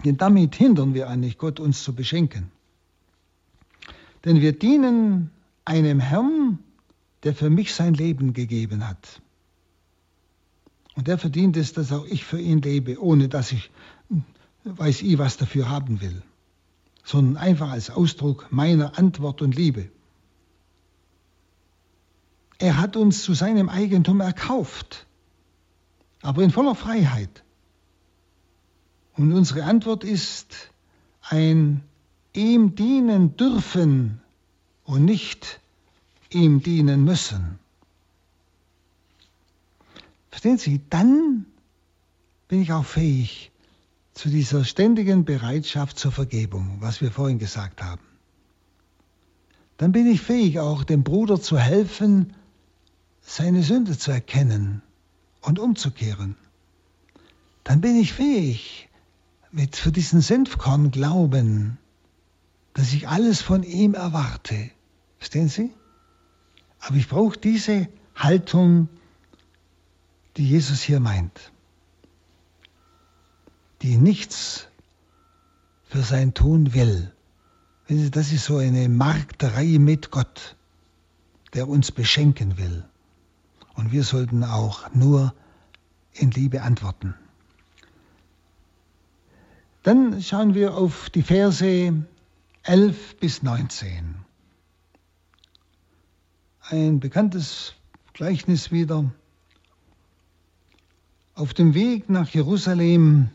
[0.05, 2.51] Denn damit hindern wir eigentlich Gott, uns zu beschenken.
[4.25, 5.31] Denn wir dienen
[5.65, 6.59] einem Herrn,
[7.23, 9.21] der für mich sein Leben gegeben hat.
[10.95, 13.71] Und der verdient es, dass auch ich für ihn lebe, ohne dass ich
[14.75, 16.21] weiß ich was dafür haben will,
[17.03, 19.89] sondern einfach als Ausdruck meiner Antwort und Liebe.
[22.59, 25.05] Er hat uns zu seinem Eigentum erkauft,
[26.21, 27.43] aber in voller Freiheit.
[29.15, 30.71] Und unsere Antwort ist
[31.21, 31.83] ein
[32.33, 34.21] ihm dienen dürfen
[34.83, 35.59] und nicht
[36.29, 37.59] ihm dienen müssen.
[40.29, 41.45] Verstehen Sie, dann
[42.47, 43.51] bin ich auch fähig
[44.13, 48.01] zu dieser ständigen Bereitschaft zur Vergebung, was wir vorhin gesagt haben.
[49.77, 52.33] Dann bin ich fähig, auch dem Bruder zu helfen,
[53.29, 54.81] seine Sünde zu erkennen
[55.41, 56.37] und umzukehren.
[57.65, 58.87] Dann bin ich fähig,
[59.51, 61.77] mit für diesen Senfkorn glauben,
[62.73, 64.71] dass ich alles von ihm erwarte.
[65.17, 65.71] Verstehen Sie?
[66.79, 68.87] Aber ich brauche diese Haltung,
[70.37, 71.51] die Jesus hier meint,
[73.81, 74.67] die nichts
[75.83, 77.11] für sein Tun will.
[77.89, 80.55] Das ist so eine Markterei mit Gott,
[81.53, 82.85] der uns beschenken will.
[83.77, 85.33] Und wir sollten auch nur
[86.11, 87.13] in Liebe antworten.
[89.83, 91.93] Dann schauen wir auf die Verse
[92.63, 94.15] 11 bis 19.
[96.69, 97.75] Ein bekanntes
[98.13, 99.09] Gleichnis wieder.
[101.35, 103.29] Auf dem Weg nach Jerusalem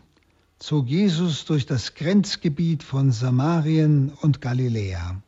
[0.59, 5.23] zog Jesus durch das Grenzgebiet von Samarien und Galiläa.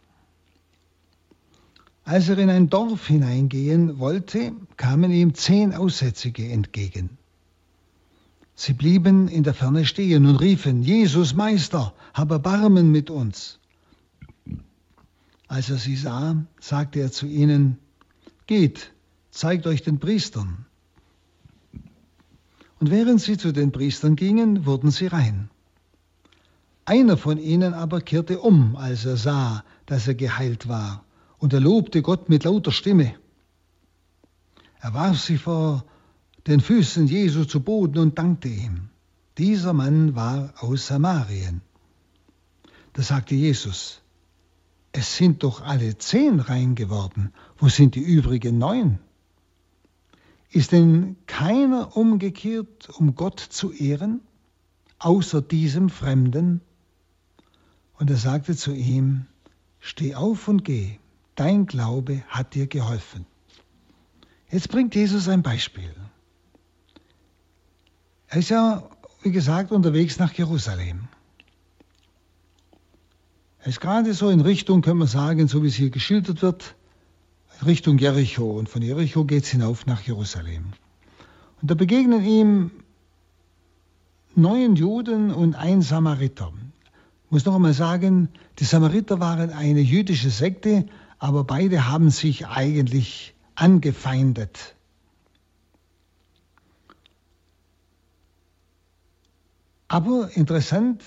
[2.04, 7.16] Als er in ein Dorf hineingehen wollte, kamen ihm zehn Aussätzige entgegen.
[8.54, 13.58] Sie blieben in der Ferne stehen und riefen, Jesus Meister, hab Erbarmen mit uns.
[15.48, 17.78] Als er sie sah, sagte er zu ihnen,
[18.46, 18.92] Geht,
[19.30, 20.66] zeigt euch den Priestern.
[22.80, 25.48] Und während sie zu den Priestern gingen, wurden sie rein.
[26.84, 31.02] Einer von ihnen aber kehrte um, als er sah, dass er geheilt war,
[31.44, 33.16] und er lobte Gott mit lauter Stimme.
[34.80, 35.84] Er warf sich vor
[36.46, 38.88] den Füßen Jesu zu Boden und dankte ihm.
[39.36, 41.60] Dieser Mann war aus Samarien.
[42.94, 44.00] Da sagte Jesus,
[44.92, 48.98] es sind doch alle zehn rein geworden, wo sind die übrigen neun?
[50.48, 54.22] Ist denn keiner umgekehrt, um Gott zu ehren,
[54.98, 56.62] außer diesem Fremden?
[57.98, 59.26] Und er sagte zu ihm,
[59.78, 60.98] Steh auf und geh,
[61.34, 63.26] dein Glaube hat dir geholfen.
[64.50, 65.94] Jetzt bringt Jesus ein Beispiel.
[68.28, 68.88] Er ist ja,
[69.22, 71.08] wie gesagt, unterwegs nach Jerusalem.
[73.60, 76.74] Er ist gerade so in Richtung, können wir sagen, so wie es hier geschildert wird,
[77.64, 80.72] Richtung Jericho und von Jericho geht es hinauf nach Jerusalem.
[81.62, 82.70] Und da begegnen ihm
[84.34, 86.52] neun Juden und ein Samariter.
[87.26, 90.86] Ich muss noch einmal sagen, die Samariter waren eine jüdische Sekte,
[91.24, 94.74] aber beide haben sich eigentlich angefeindet.
[99.88, 101.02] Aber interessant,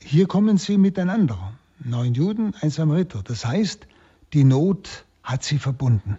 [0.00, 1.52] hier kommen sie miteinander.
[1.80, 3.22] Neun Juden, ein Samariter.
[3.22, 3.86] Das heißt,
[4.32, 6.16] die Not hat sie verbunden.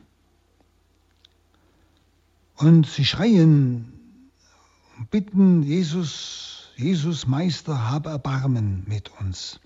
[2.55, 3.91] Und sie schreien
[4.99, 9.59] und bitten Jesus, Jesus Meister, habe Erbarmen mit uns.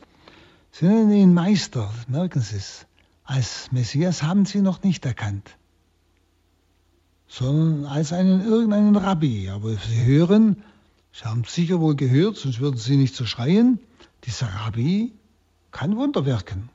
[0.71, 2.85] Sie nennen ihn Meister, merken Sie es.
[3.23, 5.57] Als Messias haben sie noch nicht erkannt,
[7.27, 9.49] sondern als einen irgendeinen Rabbi.
[9.49, 10.63] Aber sie hören,
[11.11, 13.79] sie haben sicher wohl gehört, sonst würden sie nicht so schreien,
[14.25, 15.13] dieser Rabbi
[15.71, 16.69] kann Wunder wirken.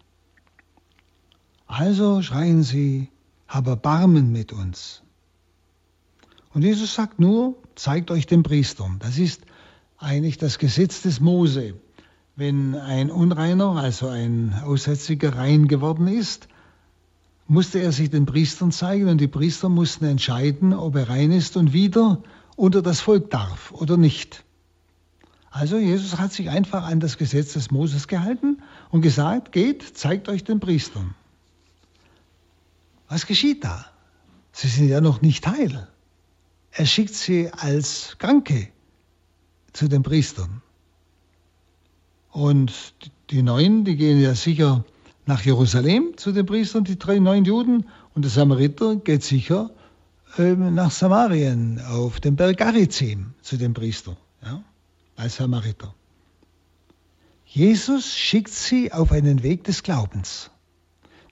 [1.67, 3.11] Also schreien sie,
[3.47, 5.03] hab Erbarmen mit uns.
[6.55, 8.99] Und Jesus sagt nur, zeigt euch den Priestern.
[9.01, 9.43] Das ist
[9.99, 11.75] eigentlich das Gesetz des Mose.
[12.39, 16.47] Wenn ein Unreiner, also ein Aussätziger, rein geworden ist,
[17.49, 21.57] musste er sich den Priestern zeigen und die Priester mussten entscheiden, ob er rein ist
[21.57, 22.23] und wieder
[22.55, 24.45] unter das Volk darf oder nicht.
[25.51, 30.29] Also Jesus hat sich einfach an das Gesetz des Moses gehalten und gesagt, geht, zeigt
[30.29, 31.17] euch den Priestern.
[33.09, 33.85] Was geschieht da?
[34.53, 35.89] Sie sind ja noch nicht heil.
[36.71, 38.69] Er schickt sie als Kranke
[39.73, 40.63] zu den Priestern.
[42.31, 42.95] Und
[43.31, 44.85] die Neuen, die gehen ja sicher
[45.27, 47.87] nach Jerusalem zu den Priestern, die drei neun Juden.
[48.15, 49.71] Und der Samariter geht sicher
[50.37, 54.63] äh, nach Samarien auf den Berg Garizim zu den Priestern, ja,
[55.17, 55.95] als Samariter.
[57.45, 60.51] Jesus schickt sie auf einen Weg des Glaubens.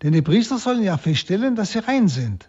[0.03, 2.49] Denn die Priester sollen ja feststellen, dass sie rein sind.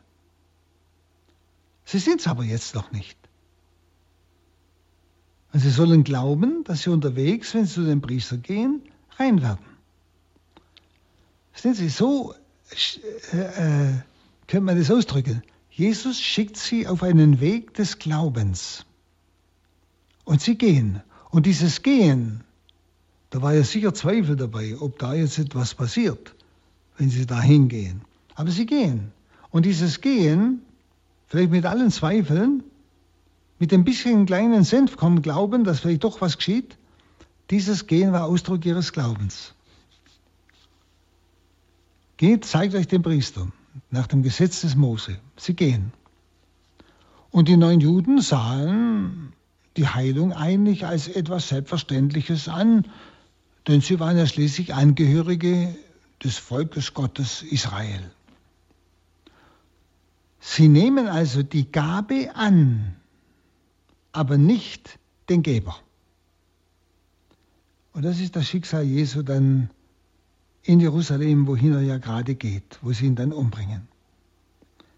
[1.85, 3.17] Sie sind es aber jetzt noch nicht.
[5.57, 8.83] Und sie sollen glauben, dass sie unterwegs, wenn sie zu den Priester gehen,
[9.17, 9.65] rein werden.
[11.55, 12.35] Sind Sie, so
[13.33, 13.93] äh, äh,
[14.45, 15.41] könnte man das ausdrücken.
[15.71, 18.85] Jesus schickt sie auf einen Weg des Glaubens.
[20.25, 21.01] Und sie gehen.
[21.31, 22.43] Und dieses Gehen,
[23.31, 26.35] da war ja sicher Zweifel dabei, ob da jetzt etwas passiert
[26.97, 28.01] wenn sie da hingehen.
[28.35, 29.11] Aber sie gehen.
[29.49, 30.61] Und dieses Gehen,
[31.27, 32.63] vielleicht mit allen Zweifeln,
[33.59, 36.77] mit dem bisschen kleinen Senf kommen Glauben, dass vielleicht doch was geschieht,
[37.49, 39.53] dieses Gehen war Ausdruck ihres Glaubens.
[42.17, 43.53] Geht, zeigt euch den Priestern
[43.91, 45.19] nach dem Gesetz des Mose.
[45.37, 45.93] Sie gehen.
[47.31, 49.33] Und die neun Juden sahen
[49.77, 52.87] die Heilung eigentlich als etwas Selbstverständliches an,
[53.67, 55.75] denn sie waren ja schließlich Angehörige
[56.23, 58.11] des Volkes Gottes Israel.
[60.39, 62.96] Sie nehmen also die Gabe an,
[64.17, 64.97] aber nicht
[65.29, 65.75] den Geber.
[67.93, 69.69] Und das ist das Schicksal Jesu dann
[70.63, 73.87] in Jerusalem, wohin er ja gerade geht, wo sie ihn dann umbringen.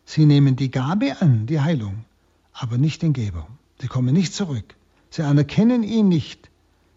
[0.05, 2.05] Sie nehmen die Gabe an, die Heilung,
[2.53, 3.45] aber nicht den Geber.
[3.81, 4.75] Sie kommen nicht zurück.
[5.09, 6.49] Sie anerkennen ihn nicht.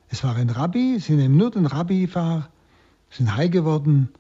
[0.08, 2.50] Es war ein Rabbi, sie nehmen nur den Rabbi wahr,
[3.10, 4.10] sind heil geworden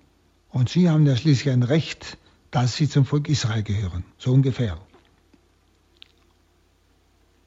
[0.50, 2.18] und sie haben ja schließlich ein Recht,
[2.50, 4.02] dass sie zum Volk Israel gehören.
[4.18, 4.76] So ungefähr.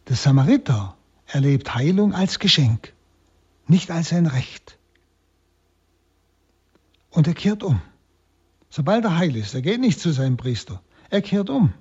[0.08, 0.96] Der Samariter
[1.26, 2.94] erlebt Heilung als Geschenk,
[3.68, 4.78] nicht als ein Recht.
[7.10, 7.82] Und er kehrt um.
[8.70, 11.74] Sobald er heil ist, er geht nicht zu seinem Priester, er kehrt um.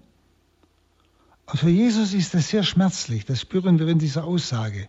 [1.47, 4.89] Und für Jesus ist das sehr schmerzlich, das spüren wir in dieser Aussage.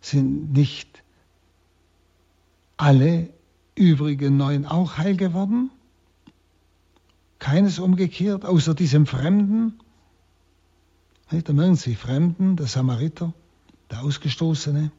[0.00, 1.02] Sind nicht
[2.76, 3.30] alle
[3.74, 5.70] übrigen neun auch heil geworden?
[7.38, 9.78] Keines umgekehrt, außer diesem Fremden?
[11.42, 13.32] Da merken Sie, Fremden, der Samariter,
[13.90, 14.92] der Ausgestoßene.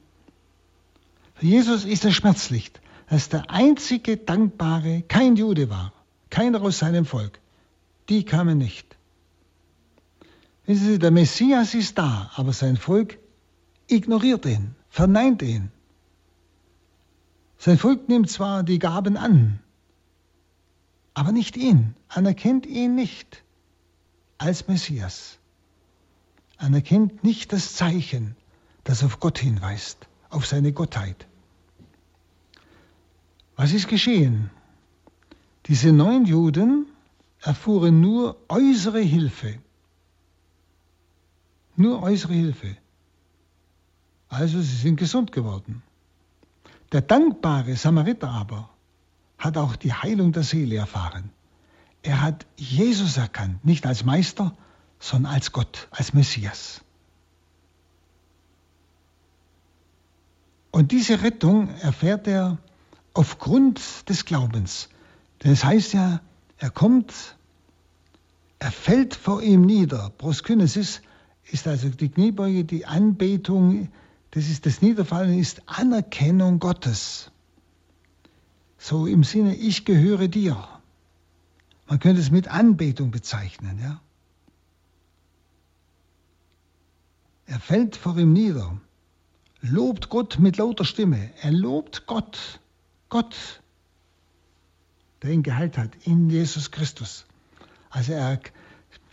[1.36, 2.72] Für Jesus ist es schmerzlich,
[3.10, 5.94] dass der einzige Dankbare kein Jude war,
[6.30, 7.40] keiner aus seinem Volk.
[8.10, 8.96] Die kamen nicht.
[10.66, 13.20] Wissen Sie, der Messias ist da, aber sein Volk
[13.88, 15.72] ignoriert ihn, verneint ihn.
[17.58, 19.60] Sein Volk nimmt zwar die Gaben an,
[21.14, 23.44] aber nicht ihn, anerkennt ihn nicht
[24.38, 25.38] als Messias,
[26.58, 28.36] anerkennt nicht das Zeichen,
[28.84, 31.28] das auf Gott hinweist, auf seine Gottheit.
[33.56, 34.50] Was ist geschehen?
[35.68, 36.88] Diese neun Juden
[37.42, 39.60] erfuhren nur äußere Hilfe
[41.78, 42.78] nur äußere Hilfe.
[44.30, 45.84] Also sie sind gesund geworden.
[46.92, 48.70] Der dankbare Samariter aber
[49.38, 51.30] hat auch die Heilung der Seele erfahren.
[52.02, 54.56] Er hat Jesus erkannt, nicht als Meister,
[55.00, 56.82] sondern als Gott, als Messias.
[60.72, 62.58] Und diese Rettung erfährt er
[63.14, 64.90] aufgrund des Glaubens.
[65.44, 66.20] Denn es heißt ja,
[66.58, 67.38] er kommt,
[68.60, 70.12] er fällt vor ihm nieder.
[70.18, 71.02] Proskynnesis
[71.52, 73.90] ist also die Kniebeuge, die Anbetung,
[74.32, 77.32] das ist das Niederfallen, ist Anerkennung Gottes.
[78.78, 80.68] So im Sinne, ich gehöre dir.
[81.88, 84.02] Man könnte es mit Anbetung bezeichnen, ja.
[87.46, 88.80] Er fällt vor ihm nieder,
[89.62, 91.32] lobt Gott mit lauter Stimme.
[91.42, 92.60] Er lobt Gott,
[93.10, 93.62] Gott,
[95.22, 97.26] der ihn geheilt hat, in Jesus Christus.
[97.90, 98.40] Also er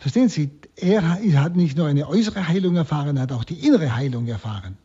[0.02, 1.02] Verstehen Sie, er
[1.40, 4.76] hat nicht nur eine äußere Heilung erfahren, er hat auch die innere Heilung erfahren.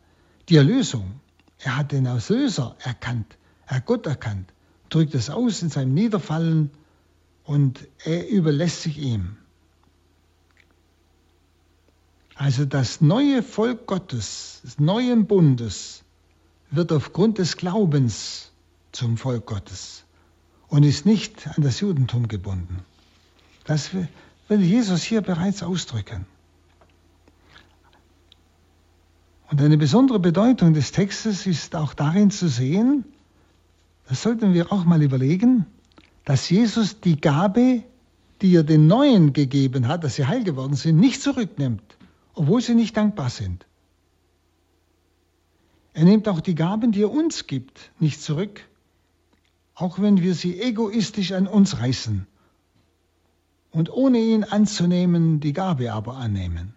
[0.48, 1.18] Die Erlösung.
[1.58, 3.36] Er hat den Erlöser erkannt,
[3.66, 4.52] er hat Gott erkannt,
[4.90, 6.70] drückt es aus in seinem Niederfallen
[7.42, 9.38] und er überlässt sich ihm.
[12.38, 16.04] Also das neue Volk Gottes, des neuen Bundes,
[16.70, 18.52] wird aufgrund des Glaubens
[18.92, 20.04] zum Volk Gottes
[20.68, 22.78] und ist nicht an das Judentum gebunden.
[23.64, 26.26] Das will Jesus hier bereits ausdrücken.
[29.50, 33.04] Und eine besondere Bedeutung des Textes ist auch darin zu sehen,
[34.08, 35.66] das sollten wir auch mal überlegen,
[36.24, 37.82] dass Jesus die Gabe,
[38.42, 41.97] die er den Neuen gegeben hat, dass sie heil geworden sind, nicht zurücknimmt,
[42.38, 43.66] obwohl sie nicht dankbar sind.
[45.92, 48.60] Er nimmt auch die Gaben, die er uns gibt, nicht zurück,
[49.74, 52.28] auch wenn wir sie egoistisch an uns reißen
[53.72, 56.74] und ohne ihn anzunehmen die Gabe aber annehmen.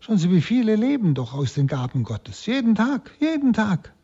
[0.00, 3.94] Schauen Sie, wie viele leben doch aus den Gaben Gottes, jeden Tag, jeden Tag.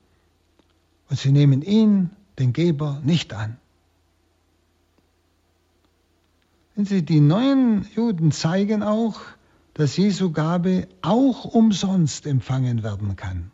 [1.11, 3.59] Und sie nehmen ihn, den Geber, nicht an.
[6.75, 9.21] Wenn Sie, die neuen Juden zeigen auch,
[9.75, 13.51] dass Jesu Gabe auch umsonst empfangen werden kann.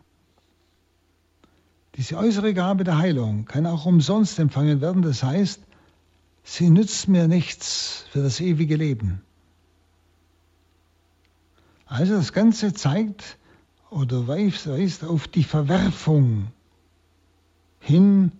[1.97, 5.03] Diese äußere Gabe der Heilung kann auch umsonst empfangen werden.
[5.03, 5.61] Das heißt,
[6.45, 9.23] sie nützt mir nichts für das ewige Leben.
[11.87, 13.39] Also das Ganze zeigt
[13.91, 16.49] oder weist auf die Verwerfung
[17.81, 18.33] hin,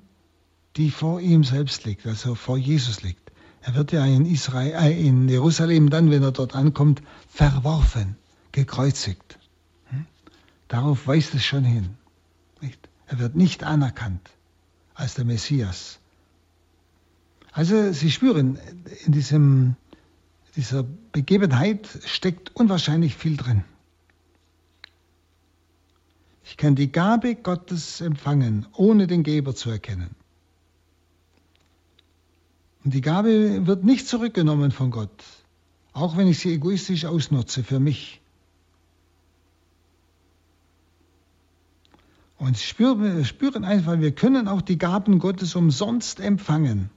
[0.77, 3.26] die vor ihm selbst liegt, also vor Jesus liegt.
[3.67, 8.17] Er wird ja in, Israel, äh, in Jerusalem dann, wenn er dort ankommt, verworfen,
[8.53, 9.39] gekreuzigt.
[9.91, 10.07] Hm?
[10.69, 11.91] Darauf weist es schon hin.
[12.61, 12.89] Nicht?
[13.07, 14.31] Er wird nicht anerkannt
[14.95, 15.99] als der Messias,
[17.57, 18.59] also Sie spüren,
[19.07, 19.77] in diesem,
[20.57, 23.65] dieser Begebenheit steckt unwahrscheinlich viel drin.
[26.45, 30.15] Ich kann die Gabe Gottes empfangen, ohne den Geber zu erkennen.
[32.87, 35.23] Und die Gabe wird nicht zurückgenommen von Gott,
[35.93, 38.23] auch wenn ich sie egoistisch ausnutze für mich.
[42.39, 46.89] Und spüren, einfach, wir können auch die Gaben Gottes umsonst empfangen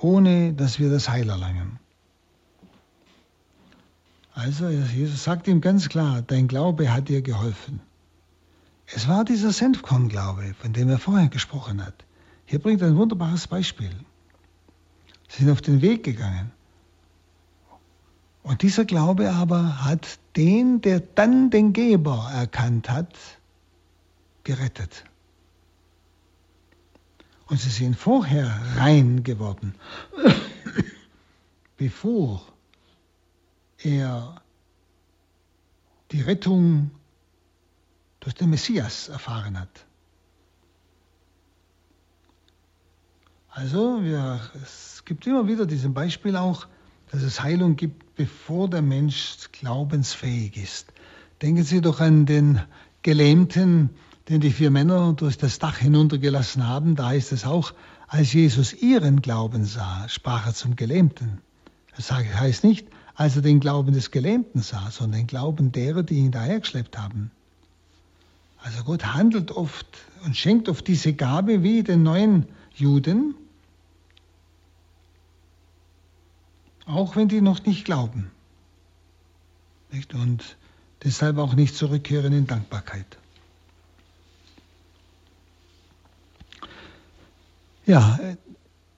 [0.00, 1.78] ohne dass wir das Heil erlangen.
[4.34, 7.80] Also Jesus sagt ihm ganz klar, dein Glaube hat dir geholfen.
[8.86, 12.04] Es war dieser Senfkorn-Glaube, von dem er vorher gesprochen hat.
[12.44, 13.90] Hier bringt ein wunderbares Beispiel.
[15.28, 16.52] Sie sind auf den Weg gegangen.
[18.42, 23.16] Und dieser Glaube aber hat den, der dann den Geber erkannt hat,
[24.44, 25.04] gerettet.
[27.46, 28.46] Und sie sind vorher
[28.76, 29.74] rein geworden,
[31.76, 32.42] bevor
[33.78, 34.40] er
[36.12, 36.92] die Rettung
[38.20, 39.86] durch den Messias erfahren hat.
[43.56, 46.66] Also wir, es gibt immer wieder diesen Beispiel auch,
[47.10, 50.92] dass es Heilung gibt, bevor der Mensch glaubensfähig ist.
[51.40, 52.60] Denken Sie doch an den
[53.00, 53.88] Gelähmten,
[54.28, 56.96] den die vier Männer durch das Dach hinuntergelassen haben.
[56.96, 57.72] Da heißt es auch,
[58.08, 61.38] als Jesus ihren Glauben sah, sprach er zum Gelähmten.
[61.96, 66.16] Das heißt nicht, als er den Glauben des Gelähmten sah, sondern den Glauben derer, die
[66.16, 67.30] ihn dahergeschleppt haben.
[68.62, 69.86] Also Gott handelt oft
[70.26, 72.44] und schenkt oft diese Gabe wie den neuen
[72.74, 73.34] Juden,
[76.86, 78.30] auch wenn die noch nicht glauben.
[80.14, 80.56] Und
[81.04, 83.18] deshalb auch nicht zurückkehren in Dankbarkeit.
[87.86, 88.18] Ja,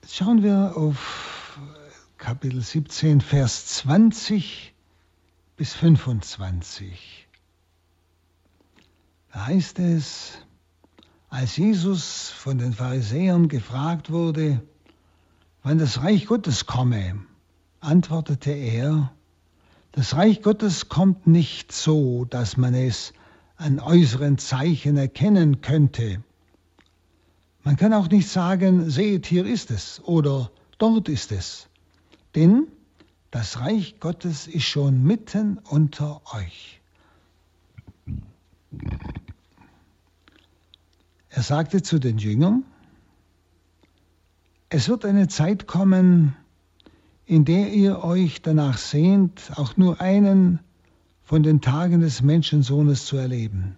[0.07, 1.59] schauen wir auf
[2.17, 4.73] Kapitel 17, Vers 20
[5.57, 7.27] bis 25.
[9.31, 10.39] Da heißt es,
[11.29, 14.61] als Jesus von den Pharisäern gefragt wurde,
[15.61, 17.19] wann das Reich Gottes komme,
[17.79, 19.11] antwortete er,
[19.91, 23.13] das Reich Gottes kommt nicht so, dass man es
[23.57, 26.23] an äußeren Zeichen erkennen könnte.
[27.63, 31.67] Man kann auch nicht sagen, seht, hier ist es oder dort ist es.
[32.35, 32.67] Denn
[33.31, 36.79] das Reich Gottes ist schon mitten unter euch.
[41.29, 42.63] Er sagte zu den Jüngern,
[44.69, 46.35] es wird eine Zeit kommen,
[47.29, 50.61] in der ihr euch danach sehnt, auch nur einen
[51.21, 53.77] von den Tagen des Menschensohnes zu erleben.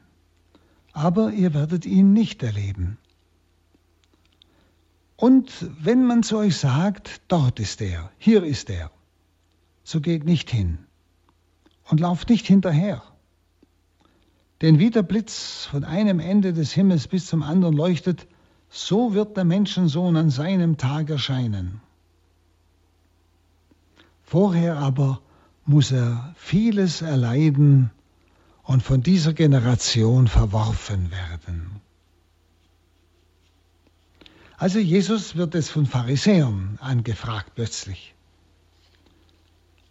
[0.94, 2.98] Aber ihr werdet ihn nicht erleben.
[5.18, 8.90] Und wenn man zu euch sagt, dort ist er, hier ist er,
[9.84, 10.78] so geht nicht hin
[11.90, 13.04] und lauft nicht hinterher.
[14.62, 18.28] Denn wie der Blitz von einem Ende des Himmels bis zum anderen leuchtet,
[18.70, 21.82] so wird der Menschensohn an seinem Tag erscheinen.
[24.32, 25.20] Vorher aber
[25.66, 27.92] muss er vieles erleiden
[28.64, 31.82] und von dieser Generation verworfen werden.
[34.56, 38.16] Also Jesus wird es von Pharisäern angefragt plötzlich.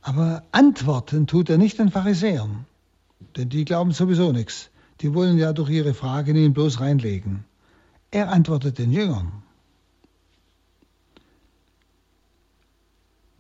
[0.01, 2.65] Aber antworten tut er nicht den Pharisäern,
[3.37, 4.71] denn die glauben sowieso nichts.
[5.03, 7.45] Die wollen ja durch ihre Fragen ihn bloß reinlegen.
[8.11, 9.43] Er antwortet den Jüngern.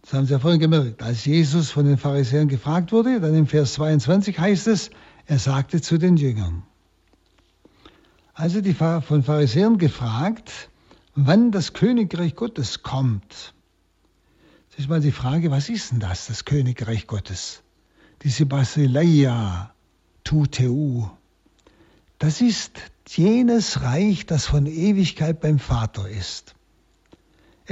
[0.03, 1.03] Das haben Sie ja vorhin gemerkt.
[1.03, 4.91] Als Jesus von den Pharisäern gefragt wurde, dann im Vers 22 heißt es,
[5.27, 6.63] er sagte zu den Jüngern.
[8.35, 10.71] Also die von Pharisäern gefragt,
[11.15, 13.55] wann das Königreich Gottes kommt.
[14.71, 17.63] Das ist mal die Frage, was ist denn das, das Königreich Gottes?
[18.23, 19.75] Diese Basileia,
[20.25, 21.09] Tuteu.
[22.19, 22.79] Das ist
[23.09, 26.55] jenes Reich, das von Ewigkeit beim Vater ist.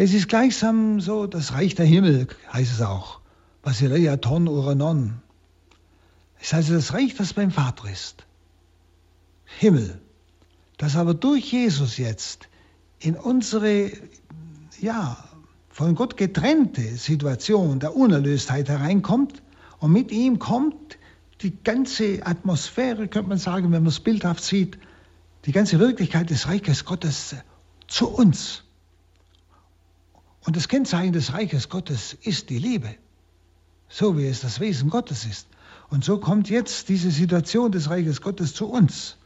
[0.00, 3.18] Es ist gleichsam so das Reich der Himmel, heißt es auch.
[3.62, 5.20] Basileia ton uranon.
[6.40, 8.24] Es also das Reich, das beim Vater ist.
[9.58, 10.00] Himmel.
[10.76, 12.48] Das aber durch Jesus jetzt
[13.00, 13.90] in unsere,
[14.80, 15.16] ja,
[15.68, 19.42] von Gott getrennte Situation der Unerlöstheit hereinkommt
[19.80, 20.96] und mit ihm kommt
[21.40, 24.78] die ganze Atmosphäre, könnte man sagen, wenn man es bildhaft sieht,
[25.44, 27.34] die ganze Wirklichkeit des Reiches Gottes
[27.88, 28.62] zu uns.
[30.48, 32.94] Und das Kennzeichen des Reiches Gottes ist die Liebe,
[33.90, 35.46] so wie es das Wesen Gottes ist.
[35.90, 39.18] Und so kommt jetzt diese Situation des Reiches Gottes zu uns.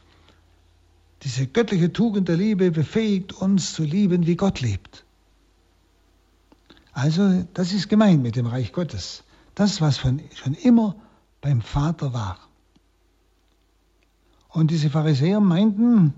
[1.21, 5.05] Diese göttliche Tugend der Liebe befähigt uns zu lieben, wie Gott liebt.
[6.91, 9.23] Also das ist gemeint mit dem Reich Gottes.
[9.55, 10.97] Das, was von, schon immer
[11.39, 12.37] beim Vater war.
[14.49, 16.15] Und diese Pharisäer meinten,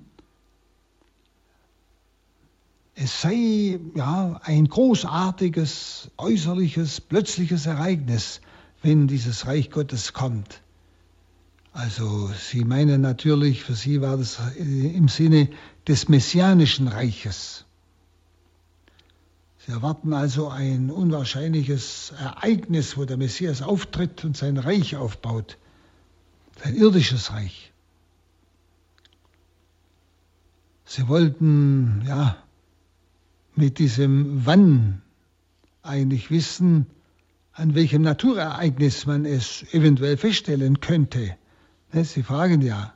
[2.95, 8.39] es sei ja ein großartiges, äußerliches, plötzliches Ereignis,
[8.81, 10.61] wenn dieses Reich Gottes kommt.
[11.73, 15.49] Also Sie meinen natürlich, für Sie war das im Sinne
[15.85, 17.65] des messianischen Reiches.
[19.65, 25.57] Sie erwarten also ein unwahrscheinliches Ereignis, wo der Messias auftritt und sein Reich aufbaut,
[26.63, 27.73] sein irdisches Reich.
[30.85, 32.37] Sie wollten ja
[33.57, 35.01] mit diesem Wann
[35.81, 36.87] eigentlich wissen,
[37.53, 41.37] an welchem Naturereignis man es eventuell feststellen könnte.
[41.93, 42.93] Ne, Sie fragen ja,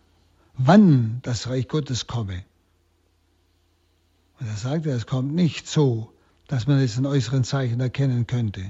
[0.57, 2.43] wann das Reich Gottes komme.
[4.39, 6.11] Und er sagt, es kommt nicht so,
[6.47, 8.61] dass man es in äußeren Zeichen erkennen könnte.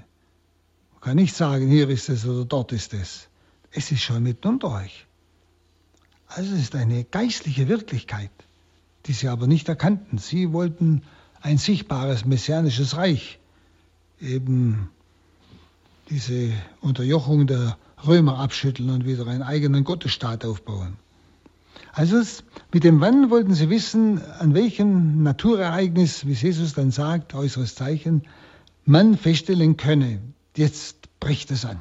[0.92, 3.30] Man kann nicht sagen, hier ist es oder dort ist es.
[3.72, 5.08] Es ist schon mitten unter euch.
[6.28, 8.32] Also es ist eine geistliche Wirklichkeit,
[9.06, 10.18] die sie aber nicht erkannten.
[10.18, 11.04] Sie wollten
[11.42, 13.40] ein sichtbares messianisches Reich,
[14.20, 14.90] eben
[16.10, 20.98] diese Unterjochung der Römer abschütteln und wieder einen eigenen Gottesstaat aufbauen.
[21.94, 22.22] Also
[22.72, 28.24] mit dem Wann wollten sie wissen, an welchem Naturereignis, wie Jesus dann sagt, äußeres Zeichen,
[28.86, 30.20] man feststellen könne.
[30.56, 31.80] Jetzt bricht es an.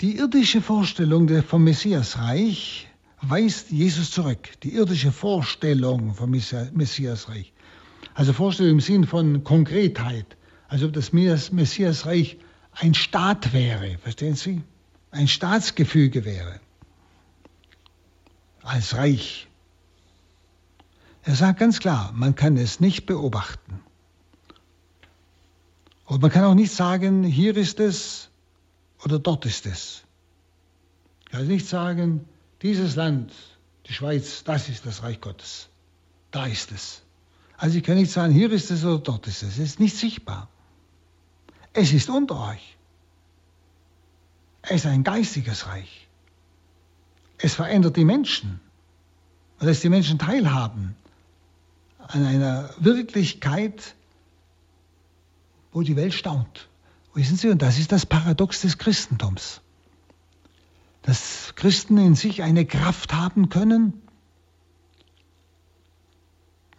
[0.00, 2.89] Die irdische Vorstellung vom Messiasreich
[3.22, 4.48] weist Jesus zurück.
[4.62, 7.52] Die irdische Vorstellung vom Messiasreich.
[8.14, 10.36] Also Vorstellung im Sinn von Konkretheit.
[10.68, 12.38] Als ob das Messiasreich
[12.72, 13.98] ein Staat wäre.
[13.98, 14.62] Verstehen Sie?
[15.10, 16.60] Ein Staatsgefüge wäre.
[18.62, 19.48] Als Reich.
[21.22, 23.80] Er sagt ganz klar, man kann es nicht beobachten.
[26.06, 28.30] Und man kann auch nicht sagen, hier ist es
[29.04, 30.04] oder dort ist es.
[31.24, 32.24] Ich kann nicht sagen,
[32.62, 33.32] dieses Land,
[33.86, 35.68] die Schweiz, das ist das Reich Gottes.
[36.30, 37.02] Da ist es.
[37.56, 39.54] Also ich kann nicht sagen, hier ist es oder dort ist es.
[39.54, 40.48] Es ist nicht sichtbar.
[41.72, 42.76] Es ist unter euch.
[44.62, 46.08] Es ist ein geistiges Reich.
[47.38, 48.60] Es verändert die Menschen
[49.58, 50.94] und lässt die Menschen teilhaben
[51.98, 53.94] an einer Wirklichkeit,
[55.72, 56.68] wo die Welt staunt.
[57.14, 59.60] Wissen Sie, und das ist das Paradox des Christentums.
[61.02, 63.94] Dass Christen in sich eine Kraft haben können,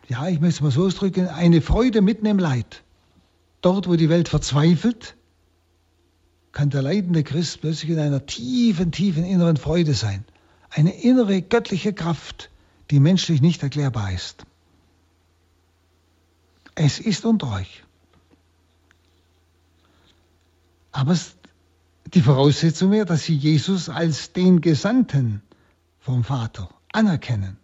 [0.08, 2.84] ja, ich möchte es mal so ausdrücken, eine Freude mitten im Leid.
[3.62, 5.16] Dort, wo die Welt verzweifelt,
[6.52, 10.26] kann der leidende Christ plötzlich in einer tiefen, tiefen inneren Freude sein.
[10.70, 12.50] Eine innere göttliche Kraft,
[12.90, 14.46] die menschlich nicht erklärbar ist.
[16.76, 17.84] Es ist unter euch.
[20.92, 21.16] Aber
[22.14, 25.42] die Voraussetzung wäre, dass sie Jesus als den Gesandten
[26.00, 27.58] vom Vater anerkennen.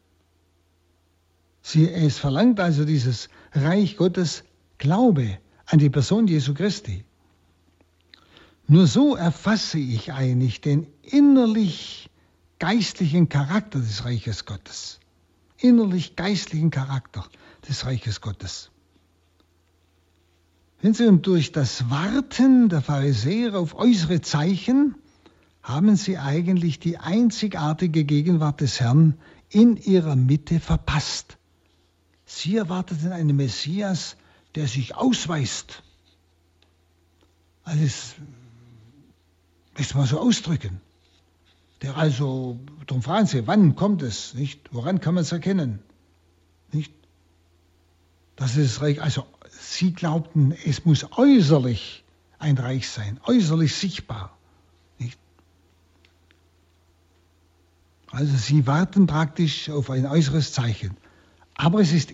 [1.62, 4.44] Sie, es verlangt also dieses Reich Gottes
[4.78, 7.04] Glaube an die Person Jesu Christi.
[8.68, 12.10] Nur so erfasse ich eigentlich den innerlich
[12.60, 15.00] geistlichen Charakter des Reiches Gottes.
[15.58, 17.26] Innerlich geistlichen Charakter
[17.68, 18.72] des Reiches Gottes.
[20.82, 24.96] Wenn Sie und durch das Warten der Pharisäer auf äußere Zeichen
[25.68, 29.16] haben sie eigentlich die einzigartige Gegenwart des Herrn
[29.50, 31.38] in ihrer Mitte verpasst.
[32.26, 34.16] Sie erwarteten einen Messias,
[34.56, 35.84] der sich ausweist.
[37.64, 38.16] Also das
[39.78, 40.80] möchte mal so ausdrücken.
[41.82, 44.74] Der also, darum fragen Sie, wann kommt es, nicht?
[44.74, 45.80] Woran kann man es erkennen?
[46.72, 46.94] Nicht?
[48.38, 49.26] Das ist Reich, also
[49.78, 52.04] sie glaubten, es muss äußerlich
[52.40, 54.38] ein Reich sein, äußerlich sichtbar.
[55.00, 55.20] Nicht?
[58.12, 60.98] Also sie warten praktisch auf ein äußeres Zeichen.
[61.56, 62.14] Aber es ist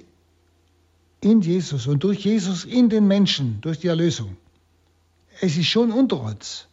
[1.22, 4.36] in Jesus und durch Jesus in den Menschen, durch die Erlösung.
[5.42, 6.68] Es ist schon unter uns.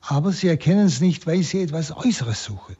[0.00, 2.76] Aber sie erkennen es nicht, weil sie etwas Äußeres suchen.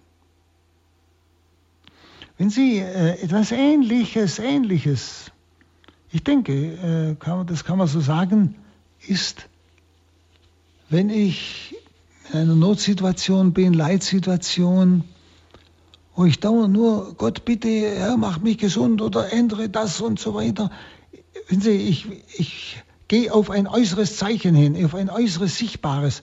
[2.39, 5.33] Wenn Sie äh, etwas Ähnliches, Ähnliches
[6.11, 8.55] ich denke, äh, kann das kann man so sagen,
[9.07, 9.49] ist,
[10.89, 11.77] wenn ich
[12.33, 15.05] in einer Notsituation bin, Leitsituation,
[16.15, 20.35] wo ich dauernd nur, Gott bitte, Herr, mach mich gesund oder ändere das und so
[20.35, 20.71] weiter.
[21.49, 22.07] Wenn Sie, ich,
[22.37, 26.23] ich gehe auf ein äußeres Zeichen hin, auf ein äußeres Sichtbares,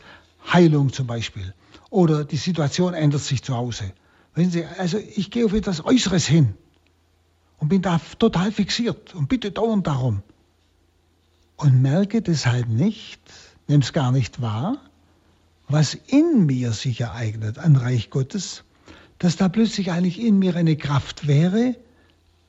[0.52, 1.54] Heilung zum Beispiel.
[1.90, 3.94] Oder die Situation ändert sich zu Hause.
[4.34, 6.56] Wenn Sie, also ich gehe auf etwas Äußeres hin
[7.58, 10.22] und bin da total fixiert und bitte dauernd darum.
[11.58, 13.22] Und merke deshalb nicht,
[13.68, 14.78] nehme es gar nicht wahr,
[15.68, 18.64] was in mir sich ereignet an Reich Gottes,
[19.20, 21.76] dass da plötzlich eigentlich in mir eine Kraft wäre,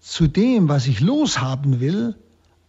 [0.00, 2.16] zu dem, was ich loshaben will,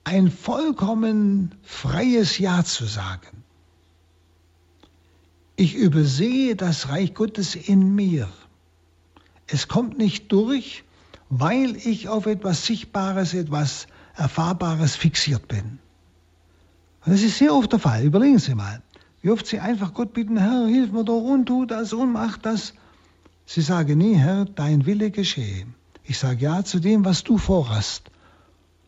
[0.03, 3.43] ein vollkommen freies Ja zu sagen.
[5.55, 8.29] Ich übersehe das Reich Gottes in mir.
[9.47, 10.83] Es kommt nicht durch,
[11.29, 15.79] weil ich auf etwas Sichtbares, etwas Erfahrbares fixiert bin.
[17.05, 18.03] Und das ist sehr oft der Fall.
[18.03, 18.81] Überlegen Sie mal,
[19.21, 22.37] wie oft Sie einfach Gott bitten, Herr, hilf mir doch und tu das und mach
[22.37, 22.73] das.
[23.45, 25.65] Sie sagen nie, Herr, dein Wille geschehe.
[26.03, 28.09] Ich sage ja zu dem, was du vorhast.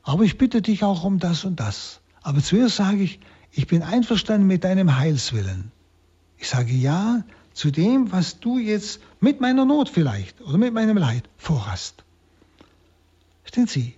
[0.04, 2.02] Aber ich bitte dich auch um das und das.
[2.22, 3.20] Aber zuerst sage ich,
[3.52, 5.72] ich bin einverstanden mit deinem Heilswillen.
[6.38, 7.24] Ich sage ja
[7.54, 12.04] zu dem, was du jetzt mit meiner Not vielleicht oder mit meinem Leid vorhast.
[13.50, 13.96] Verstehen Sie?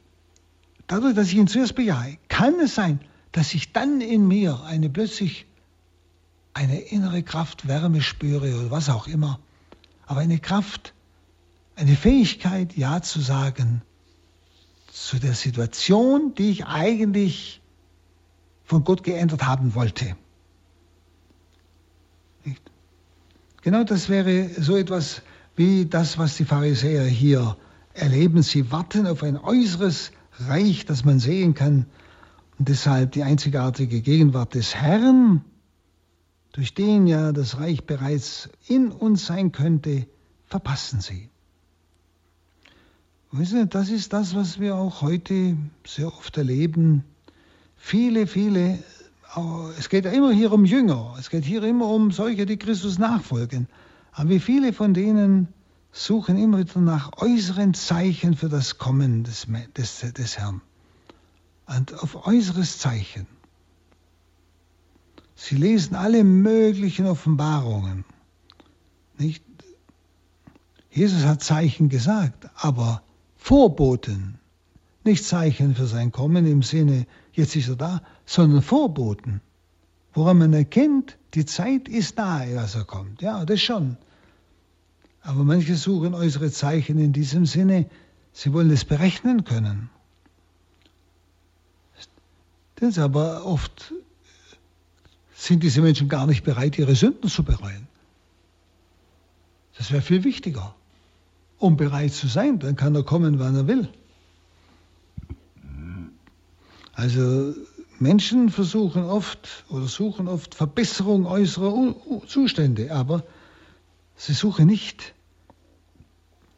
[0.88, 3.02] Dadurch, dass ich ihn zuerst bejahe, kann es sein,
[3.34, 5.46] dass ich dann in mir eine plötzlich
[6.54, 9.42] eine innere Kraft, Wärme spüre oder was auch immer.
[10.06, 10.94] Aber eine Kraft,
[11.76, 13.82] eine Fähigkeit, Ja zu sagen
[14.90, 17.62] zu der Situation, die ich eigentlich
[18.64, 20.16] von Gott geändert haben wollte.
[22.46, 22.62] Nicht?
[23.64, 25.22] Genau das wäre so etwas
[25.58, 27.58] wie das, was die Pharisäer hier
[27.94, 28.42] erleben.
[28.44, 31.86] Sie warten auf ein äußeres Reich, das man sehen kann.
[32.58, 35.44] Und deshalb die einzigartige Gegenwart des Herrn,
[36.54, 40.06] durch den ja das Reich bereits in uns sein könnte,
[40.46, 41.30] verpassen sie.
[43.70, 45.56] Das ist das, was wir auch heute
[45.88, 47.06] sehr oft erleben.
[47.78, 48.80] Viele, viele,
[49.80, 53.00] es geht ja immer hier um Jünger, es geht hier immer um solche, die Christus
[53.00, 53.68] nachfolgen.
[54.12, 55.48] Aber wie viele von denen
[55.92, 60.62] suchen immer wieder nach äußeren Zeichen für das Kommen des, des, des Herrn.
[61.68, 63.28] Und auf äußeres Zeichen.
[65.36, 68.06] Sie lesen alle möglichen Offenbarungen.
[69.18, 69.44] Nicht?
[70.92, 73.02] Jesus hat Zeichen gesagt, aber
[73.38, 74.40] Vorboten,
[75.04, 79.42] nicht Zeichen für sein Kommen im Sinne, jetzt ist er da, sondern Vorboten,
[80.14, 83.22] woran man erkennt, die Zeit ist nahe, dass er kommt.
[83.22, 83.98] Ja, das schon.
[85.22, 87.90] Aber manche suchen äußere Zeichen in diesem Sinne,
[88.34, 89.90] sie wollen es berechnen können.
[92.76, 93.94] Das aber oft
[95.36, 97.88] sind diese Menschen gar nicht bereit, ihre Sünden zu bereuen.
[99.78, 100.76] Das wäre viel wichtiger
[101.62, 102.60] um bereit zu sein.
[102.60, 103.88] Dann kann er kommen, wann er will.
[106.94, 107.54] Also
[108.00, 111.96] Menschen versuchen oft oder suchen oft Verbesserung äußerer
[112.28, 113.24] Zustände, aber
[114.22, 115.16] sie suchen nicht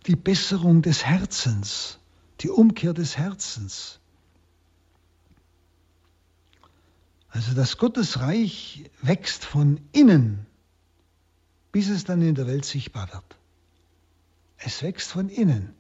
[0.06, 1.98] die Besserung des Herzens,
[2.42, 4.00] die Umkehr des Herzens.
[7.30, 10.46] Also das Gottesreich wächst von innen,
[11.72, 13.38] bis es dann in der Welt sichtbar wird.
[14.58, 15.74] Es wächst von innen,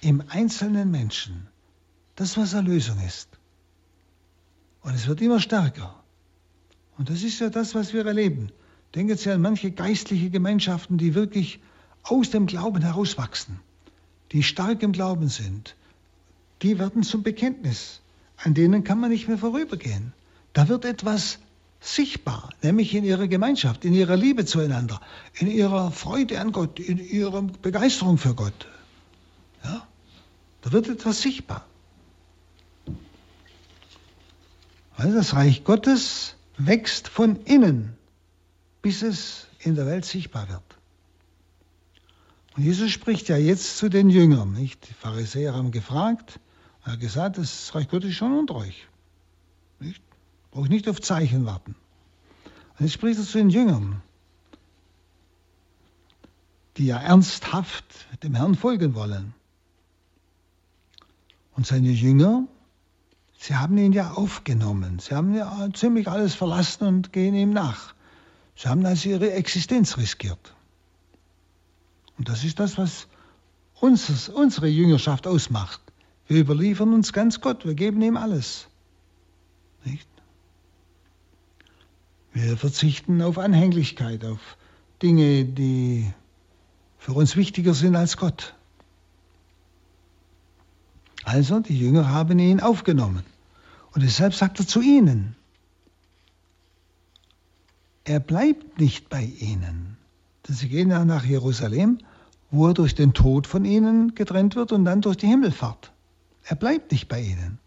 [0.00, 1.48] im einzelnen Menschen.
[2.14, 3.28] Das, was Erlösung ist.
[4.80, 6.02] Und es wird immer stärker.
[6.96, 8.50] Und das ist ja das, was wir erleben.
[8.96, 11.60] Denken Sie an manche geistliche Gemeinschaften, die wirklich
[12.02, 13.60] aus dem Glauben herauswachsen,
[14.32, 15.76] die stark im Glauben sind.
[16.62, 18.00] Die werden zum Bekenntnis.
[18.38, 20.14] An denen kann man nicht mehr vorübergehen.
[20.54, 21.38] Da wird etwas
[21.78, 25.02] sichtbar, nämlich in ihrer Gemeinschaft, in ihrer Liebe zueinander,
[25.34, 28.66] in ihrer Freude an Gott, in ihrer Begeisterung für Gott.
[29.62, 29.86] Ja?
[30.62, 31.66] Da wird etwas sichtbar.
[34.96, 37.96] Weil das Reich Gottes wächst von innen,
[38.86, 40.62] bis es in der Welt sichtbar wird.
[42.56, 44.88] Und Jesus spricht ja jetzt zu den Jüngern, nicht?
[44.88, 46.38] Die Pharisäer haben gefragt,
[46.84, 48.86] er hat gesagt, das Reich Gottes ist schon unter euch.
[49.80, 50.00] Nicht?
[50.52, 51.74] Brauche ich nicht auf Zeichen warten.
[52.78, 54.02] Und jetzt spricht er zu den Jüngern,
[56.76, 59.34] die ja ernsthaft dem Herrn folgen wollen.
[61.56, 62.46] Und seine Jünger,
[63.36, 65.00] sie haben ihn ja aufgenommen.
[65.00, 67.95] Sie haben ja ziemlich alles verlassen und gehen ihm nach.
[68.56, 70.54] Sie haben also ihre Existenz riskiert.
[72.18, 73.06] Und das ist das, was
[73.80, 75.80] uns, unsere Jüngerschaft ausmacht.
[76.26, 78.68] Wir überliefern uns ganz Gott, wir geben ihm alles.
[79.84, 80.08] Nicht?
[82.32, 84.40] Wir verzichten auf Anhänglichkeit, auf
[85.02, 86.12] Dinge, die
[86.98, 88.54] für uns wichtiger sind als Gott.
[91.24, 93.24] Also, die Jünger haben ihn aufgenommen.
[93.92, 95.34] Und deshalb sagt er zu ihnen,
[98.06, 99.96] er bleibt nicht bei ihnen.
[100.46, 101.98] Sie gehen ja nach Jerusalem,
[102.52, 105.92] wo er durch den Tod von ihnen getrennt wird und dann durch die Himmelfahrt.
[106.44, 107.58] Er bleibt nicht bei ihnen.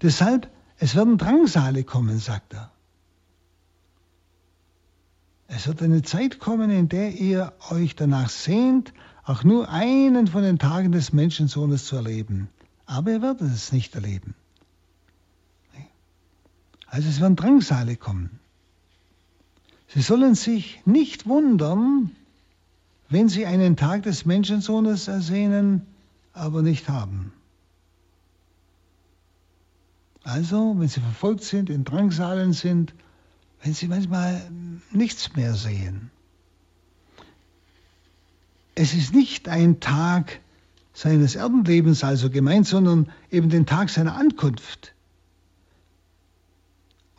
[0.00, 2.70] Deshalb, es werden Drangsale kommen, sagt er.
[5.46, 10.42] Es wird eine Zeit kommen, in der ihr euch danach sehnt, auch nur einen von
[10.42, 12.48] den Tagen des Menschensohnes zu erleben.
[12.86, 14.34] Aber ihr werdet es nicht erleben.
[16.86, 18.40] Also es werden Drangsale kommen.
[19.94, 22.10] Sie sollen sich nicht wundern,
[23.10, 25.82] wenn sie einen Tag des Menschensohnes ersehnen,
[26.32, 27.32] aber nicht haben.
[30.24, 32.94] Also, wenn sie verfolgt sind, in Drangsalen sind,
[33.62, 34.40] wenn sie manchmal
[34.92, 36.10] nichts mehr sehen.
[38.74, 40.40] Es ist nicht ein Tag
[40.94, 44.94] seines Erdenlebens also gemeint, sondern eben den Tag seiner Ankunft.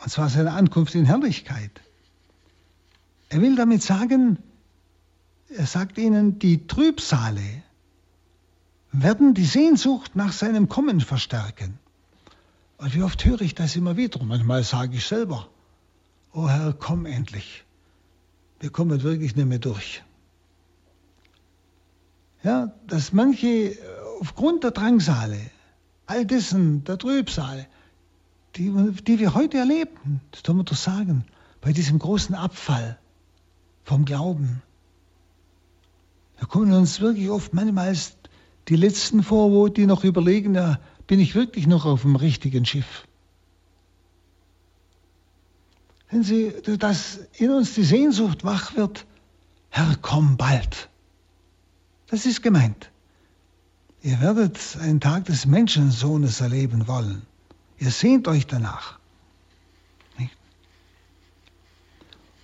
[0.04, 1.82] Und zwar seine Ankunft in Herrlichkeit.
[3.34, 4.38] Er will damit sagen,
[5.50, 7.64] er sagt ihnen, die Trübsale
[8.92, 11.80] werden die Sehnsucht nach seinem Kommen verstärken.
[12.78, 14.24] Und wie oft höre ich das immer wieder?
[14.24, 15.50] Manchmal sage ich selber,
[16.32, 17.64] oh Herr, komm endlich.
[18.60, 20.04] Wir kommen wirklich nicht mehr durch.
[22.44, 23.76] Ja, dass manche
[24.20, 25.40] aufgrund der Drangsale,
[26.06, 27.66] all dessen, der Trübsale,
[28.58, 28.72] die,
[29.08, 31.26] die wir heute erleben, das tun wir doch sagen,
[31.62, 33.00] bei diesem großen Abfall
[33.84, 34.62] vom Glauben,
[36.40, 37.96] da kommen uns wirklich oft manchmal
[38.68, 42.66] die Letzten vor, wo die noch überlegen, ja, bin ich wirklich noch auf dem richtigen
[42.66, 43.08] Schiff?
[46.10, 49.06] Wenn Sie, dass in uns die Sehnsucht wach wird,
[49.70, 50.90] Herr, komm bald.
[52.08, 52.92] Das ist gemeint.
[54.02, 57.24] Ihr werdet einen Tag des Menschensohnes erleben wollen.
[57.80, 59.00] Ihr sehnt euch danach.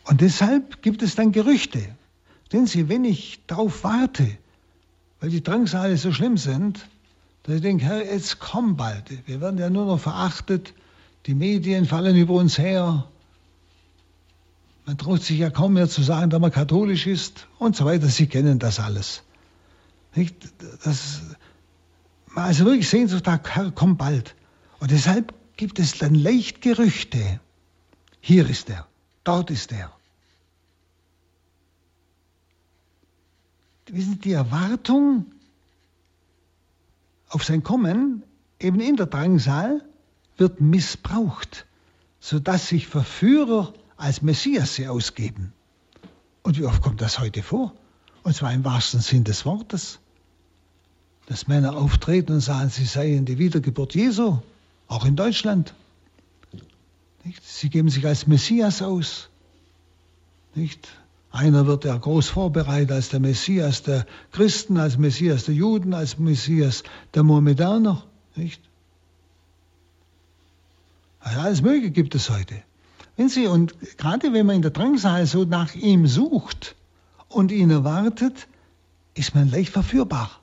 [0.10, 1.86] Und deshalb gibt es dann Gerüchte.
[2.52, 4.28] Denn sie, wenn ich darauf warte,
[5.20, 6.90] weil die Drangsale so schlimm sind,
[7.44, 9.04] dass ich denke, Herr, jetzt komm bald.
[9.28, 10.74] Wir werden ja nur noch verachtet.
[11.28, 13.08] Die Medien fallen über uns her.
[14.88, 18.08] Man traut sich ja kaum mehr zu sagen, dass man katholisch ist und so weiter.
[18.08, 19.22] Sie kennen das alles.
[20.16, 20.36] Nicht?
[20.84, 21.22] Das,
[22.34, 24.34] also wirklich Sehnsucht, Herr, komm bald.
[24.80, 27.40] Und deshalb gibt es dann leicht Gerüchte.
[28.22, 28.88] Hier ist er,
[29.24, 29.99] dort ist er.
[33.94, 35.26] Wissen die Erwartung
[37.30, 38.24] auf sein Kommen,
[38.60, 39.84] eben in der Drangsal,
[40.38, 41.66] wird missbraucht,
[42.20, 45.54] sodass sich Verführer als Messias ausgeben.
[46.44, 47.74] Und wie oft kommt das heute vor?
[48.24, 50.00] Und zwar im wahrsten Sinn des Wortes.
[51.28, 54.40] Dass Männer auftreten und sagen, sie seien die Wiedergeburt Jesu,
[54.88, 55.76] auch in Deutschland.
[57.24, 57.46] Nicht?
[57.46, 59.30] Sie geben sich als Messias aus.
[60.56, 60.90] Nicht?
[61.32, 66.18] Einer wird ja groß vorbereitet als der Messias der Christen, als Messias der Juden, als
[66.18, 68.04] Messias der Mohammedaner.
[68.36, 68.62] Nicht?
[71.20, 72.56] Also alles Mögliche gibt es heute.
[73.16, 76.76] Wenn Sie, und gerade wenn man in der Drangsal so nach ihm sucht
[77.28, 78.48] und ihn erwartet,
[79.14, 80.40] ist man leicht verführbar.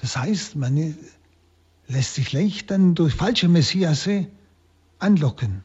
[0.00, 0.96] Das heißt, man
[1.86, 4.26] lässt sich leicht dann durch falsche Messiasse
[4.98, 5.62] anlocken.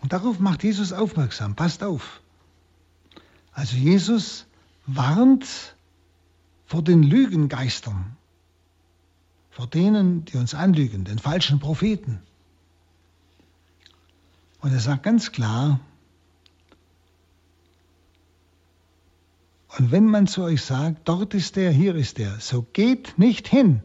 [0.00, 1.54] Und darauf macht Jesus aufmerksam.
[1.54, 2.20] Passt auf.
[3.52, 4.46] Also Jesus
[4.86, 5.74] warnt
[6.66, 8.16] vor den Lügengeistern,
[9.50, 12.20] vor denen, die uns anlügen, den falschen Propheten.
[14.60, 15.80] Und er sagt ganz klar,
[19.78, 23.46] und wenn man zu euch sagt, dort ist der, hier ist der, so geht nicht
[23.46, 23.82] hin,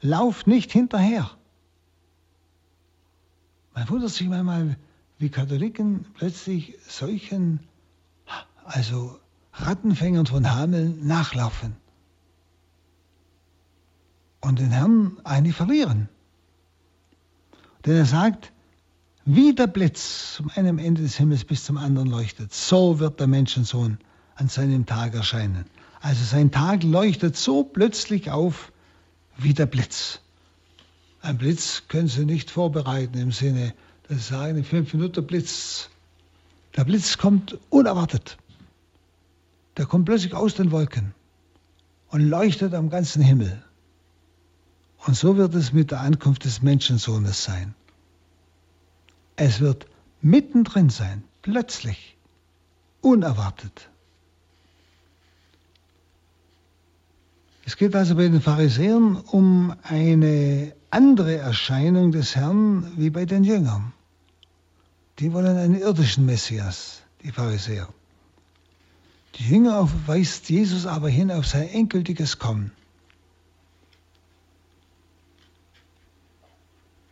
[0.00, 1.30] lauft nicht hinterher.
[3.74, 4.76] Man wundert sich manchmal,
[5.22, 7.60] wie Katholiken plötzlich solchen,
[8.64, 9.20] also
[9.52, 11.76] Rattenfängern von Hameln nachlaufen
[14.40, 16.08] und den Herrn eigentlich verlieren.
[17.86, 18.52] Denn er sagt,
[19.24, 23.28] wie der Blitz zum einem Ende des Himmels bis zum anderen leuchtet, so wird der
[23.28, 23.98] Menschensohn
[24.34, 25.66] an seinem Tag erscheinen.
[26.00, 28.72] Also sein Tag leuchtet so plötzlich auf
[29.36, 30.18] wie der Blitz.
[31.20, 33.72] Ein Blitz können Sie nicht vorbereiten im Sinne,
[34.08, 35.88] das ist eine fünf Minuten Blitz.
[36.76, 38.36] Der Blitz kommt unerwartet.
[39.76, 41.14] Der kommt plötzlich aus den Wolken
[42.08, 43.62] und leuchtet am ganzen Himmel.
[45.06, 47.74] Und so wird es mit der Ankunft des Menschensohnes sein.
[49.36, 49.86] Es wird
[50.20, 52.16] mittendrin sein, plötzlich,
[53.00, 53.88] unerwartet.
[57.64, 63.44] Es geht also bei den Pharisäern um eine andere Erscheinung des Herrn wie bei den
[63.44, 63.92] Jüngern.
[65.18, 67.88] Die wollen einen irdischen Messias, die Pharisäer.
[69.36, 72.72] Die Jünger weist Jesus aber hin auf sein endgültiges Kommen.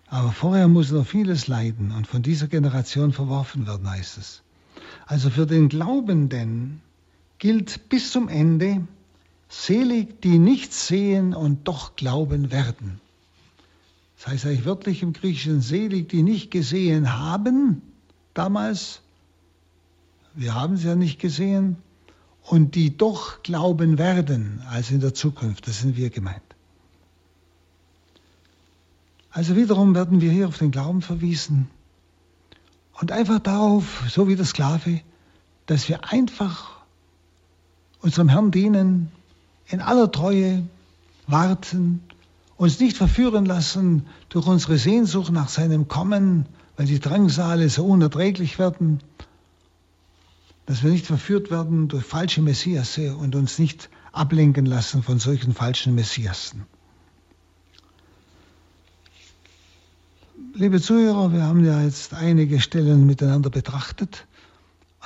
[0.09, 4.43] Aber vorher muss noch vieles leiden und von dieser Generation verworfen werden, heißt es.
[5.07, 6.83] Also für den Glaubenden
[7.39, 8.87] gilt bis zum Ende,
[9.49, 13.01] selig, die nichts sehen und doch glauben werden.
[14.21, 17.81] Das heißt eigentlich wörtlich im Griechischen selig, die nicht gesehen haben
[18.35, 19.01] damals,
[20.35, 21.77] wir haben sie ja nicht gesehen,
[22.43, 26.43] und die doch glauben werden, also in der Zukunft, das sind wir gemeint.
[29.31, 31.71] Also wiederum werden wir hier auf den Glauben verwiesen
[33.01, 35.01] und einfach darauf, so wie der Sklave,
[35.64, 36.83] dass wir einfach
[38.01, 39.11] unserem Herrn dienen,
[39.66, 40.66] in aller Treue
[41.27, 42.03] warten,
[42.61, 46.45] uns nicht verführen lassen durch unsere Sehnsucht nach seinem Kommen,
[46.77, 49.01] weil die Drangsale so unerträglich werden,
[50.67, 55.55] dass wir nicht verführt werden durch falsche Messiasse und uns nicht ablenken lassen von solchen
[55.55, 56.67] falschen Messiassen.
[60.53, 64.27] Liebe Zuhörer, wir haben ja jetzt einige Stellen miteinander betrachtet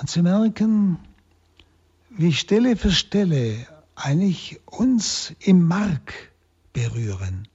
[0.00, 0.98] und Sie merken,
[2.10, 6.33] wie Stelle für Stelle eigentlich uns im Mark
[6.74, 7.48] berühren.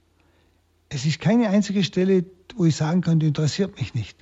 [0.88, 2.24] Es ist keine einzige Stelle,
[2.56, 4.18] wo ich sagen kann, die interessiert mich nicht.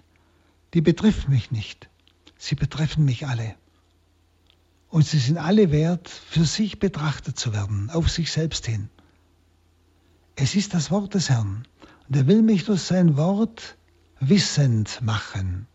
[0.74, 1.88] Die betrifft mich nicht.
[2.36, 3.54] Sie betreffen mich alle.
[4.90, 8.90] Und sie sind alle wert, für sich betrachtet zu werden, auf sich selbst hin.
[10.36, 11.66] Es ist das Wort des Herrn.
[12.08, 13.76] Und er will mich durch sein Wort
[14.20, 15.66] wissend machen.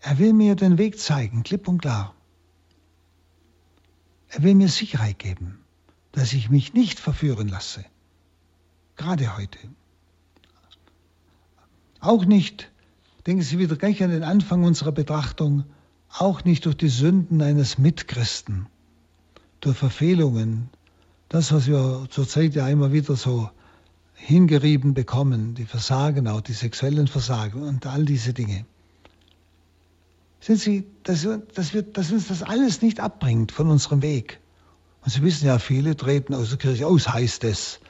[0.00, 2.14] Er will mir den Weg zeigen, klipp und klar.
[4.28, 5.58] Er will mir Sicherheit geben,
[6.12, 7.84] dass ich mich nicht verführen lasse.
[8.96, 9.58] Gerade heute.
[12.00, 12.70] Auch nicht,
[13.26, 15.64] denken Sie wieder gleich an den Anfang unserer Betrachtung,
[16.10, 18.66] auch nicht durch die Sünden eines Mitchristen,
[19.60, 20.70] durch Verfehlungen,
[21.28, 23.50] das, was wir zurzeit ja immer wieder so
[24.14, 28.64] hingerieben bekommen, die Versagen, auch die sexuellen Versagen und all diese Dinge.
[30.40, 34.40] Sind Sie, dass, dass, wir, dass uns das alles nicht abbringt von unserem Weg.
[35.02, 37.80] Und Sie wissen ja, viele treten aus der Kirche aus, heißt es.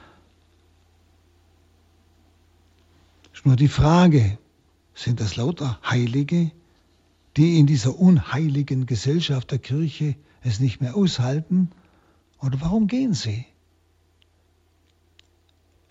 [3.32, 4.38] Ist nur die Frage,
[4.94, 6.50] sind das lauter Heilige,
[7.36, 11.70] die in dieser unheiligen Gesellschaft der Kirche es nicht mehr aushalten?
[12.40, 13.46] Oder warum gehen sie?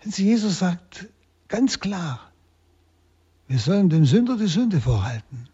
[0.04, 1.08] Jesus sagt
[1.48, 2.20] ganz klar,
[3.46, 5.48] wir sollen dem Sünder die Sünde vorhalten.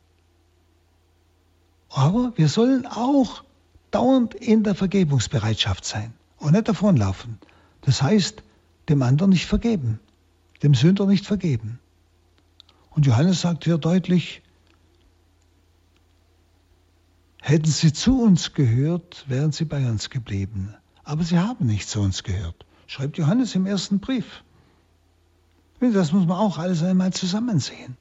[1.89, 3.45] Aber wir sollen auch
[3.95, 7.39] dauernd in der Vergebungsbereitschaft sein und nicht davonlaufen.
[7.83, 8.43] Das heißt,
[8.89, 10.01] dem anderen nicht vergeben,
[10.63, 11.79] dem Sünder nicht vergeben.
[12.91, 14.43] Und Johannes sagt hier deutlich,
[17.41, 20.75] hätten sie zu uns gehört, wären sie bei uns geblieben.
[21.03, 24.43] Aber sie haben nicht zu uns gehört, schreibt Johannes im ersten Brief.
[25.81, 27.99] Das muss man auch alles einmal zusammen sehen.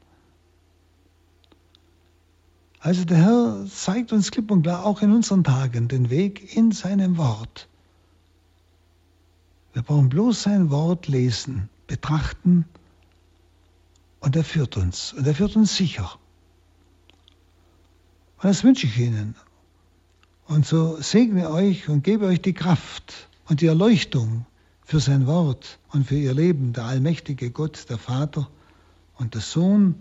[2.83, 6.73] Also der Herr zeigt uns klipp und klar auch in unseren Tagen den Weg in
[6.73, 7.69] seinem Wort.
[9.71, 12.65] Wir brauchen bloß sein Wort lesen, betrachten
[14.19, 16.11] und er führt uns und er führt uns sicher.
[18.41, 19.35] Und das wünsche ich Ihnen.
[20.47, 24.45] Und so segne euch und gebe euch die Kraft und die Erleuchtung
[24.83, 28.49] für sein Wort und für ihr Leben, der allmächtige Gott, der Vater
[29.15, 29.95] und der Sohn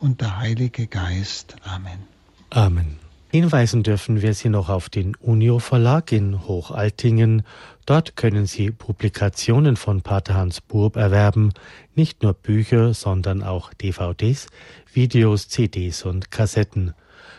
[0.00, 1.54] und der Heilige Geist.
[1.62, 2.15] Amen.
[2.56, 2.96] Amen.
[3.30, 7.42] Hinweisen dürfen wir Sie noch auf den Unio Verlag in Hochaltingen.
[7.84, 11.52] Dort können Sie Publikationen von Pater Hans Burb erwerben,
[11.94, 14.46] nicht nur Bücher, sondern auch DVDs,
[14.90, 16.94] Videos, CDs und Kassetten.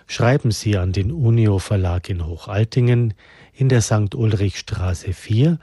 [0.06, 3.16] Schreiben Sie an den Unio Verlag in Hochaltingen
[3.54, 4.14] in der St.
[4.14, 5.58] Ulrichstraße 4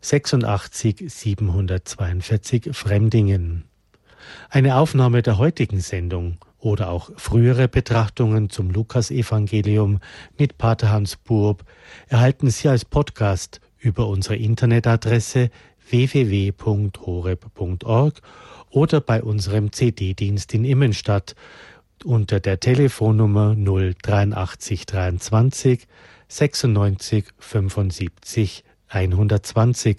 [0.00, 3.64] 86 742 Fremdingen.
[4.48, 10.00] Eine Aufnahme der heutigen Sendung oder auch frühere Betrachtungen zum Lukasevangelium
[10.36, 11.64] mit Pater Hans Burb
[12.08, 15.50] erhalten Sie als Podcast über unsere Internetadresse
[15.88, 16.90] www.horeb.org
[18.70, 21.36] oder bei unserem CD-Dienst in Immenstadt
[22.04, 25.86] unter der Telefonnummer 083 23
[26.26, 29.94] 96 75 120